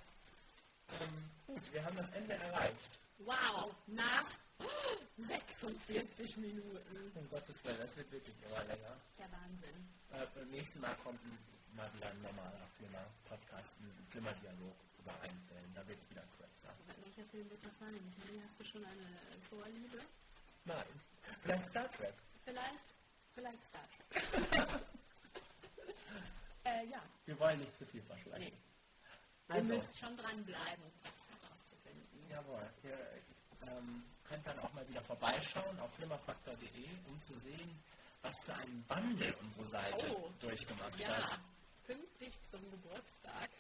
[1.01, 3.01] Ähm, gut, wir haben das Ende erreicht.
[3.19, 4.25] Wow, nach
[5.17, 7.13] 46 Minuten.
[7.15, 8.97] Um Gottes Willen, das wird wirklich immer länger.
[9.19, 9.89] Der Wahnsinn.
[10.13, 11.39] Äh, beim nächsten Mal kommt ein,
[11.77, 15.75] mal wieder ein normaler Flimmer-Podcast, ein Flimmer-Dialog über einen Film.
[15.75, 16.75] Da wird es wieder kürzer.
[17.05, 18.15] Welcher Film wird das sein?
[18.47, 19.07] Hast du schon eine
[19.49, 19.99] Vorliebe?
[20.65, 20.87] Nein.
[21.43, 22.15] Vielleicht Star Trek.
[22.45, 22.95] Vielleicht,
[23.35, 24.81] vielleicht Star Trek.
[26.65, 28.39] äh, ja, Wir wollen nicht zu viel versprechen.
[28.41, 28.59] nee.
[29.51, 31.29] Ihr Also, müsst schon dranbleiben, das.
[32.31, 32.69] Jawohl.
[32.83, 32.99] Ihr
[33.63, 37.83] ähm, könnt dann auch mal wieder vorbeischauen auf flimmerfaktor.de, um zu sehen,
[38.23, 40.31] was für einen Wandel unsere Seite Oh.
[40.41, 41.41] durchgemacht Ja, hat.
[41.87, 43.51] pünktlich zum Geburtstag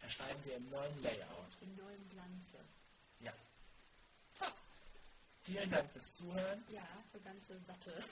[0.00, 1.56] Erscheinen wir im neuen Layout.
[1.62, 2.58] in neuem Glanze.
[3.20, 3.32] Ja.
[4.38, 4.54] Top.
[5.42, 8.04] Vielen Dank fürs Zuhören Ja, für ganze satte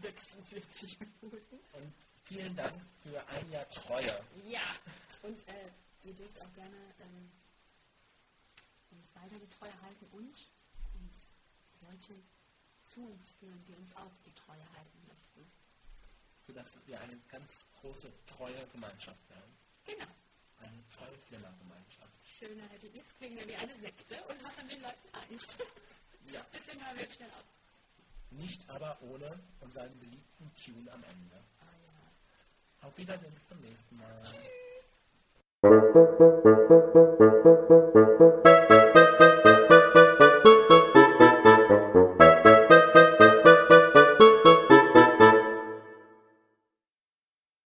[0.00, 1.60] 46 Minuten.
[1.74, 1.92] und
[2.24, 4.24] vielen Dank für ein Jahr Treue.
[4.44, 4.74] Ja,
[5.22, 5.70] und äh,
[6.04, 7.30] ihr dürft auch gerne ähm,
[8.90, 10.48] uns weiter die Treue halten und
[10.94, 11.30] uns
[11.80, 12.14] Leute
[12.84, 15.46] zu uns führen, die uns auch die Treue halten möchten.
[16.46, 19.58] sodass wir eine ganz große, treue Gemeinschaft werden.
[19.84, 20.06] Genau.
[20.58, 22.12] Eine treue Flimmergemeinschaft.
[22.24, 25.58] Schöner hätte ich jetzt klingen wir wie eine Sekte und machen den Leuten Angst.
[26.32, 26.44] Ja.
[26.54, 27.44] Deswegen hören wir jetzt schnell auf.
[28.30, 31.36] Nicht aber ohne unseren beliebten Tune am Ende.
[31.60, 32.86] Ah, ja.
[32.88, 34.22] Auf Wiedersehen, bis zum nächsten Mal.
[35.62, 35.96] Thank
[38.96, 39.07] you.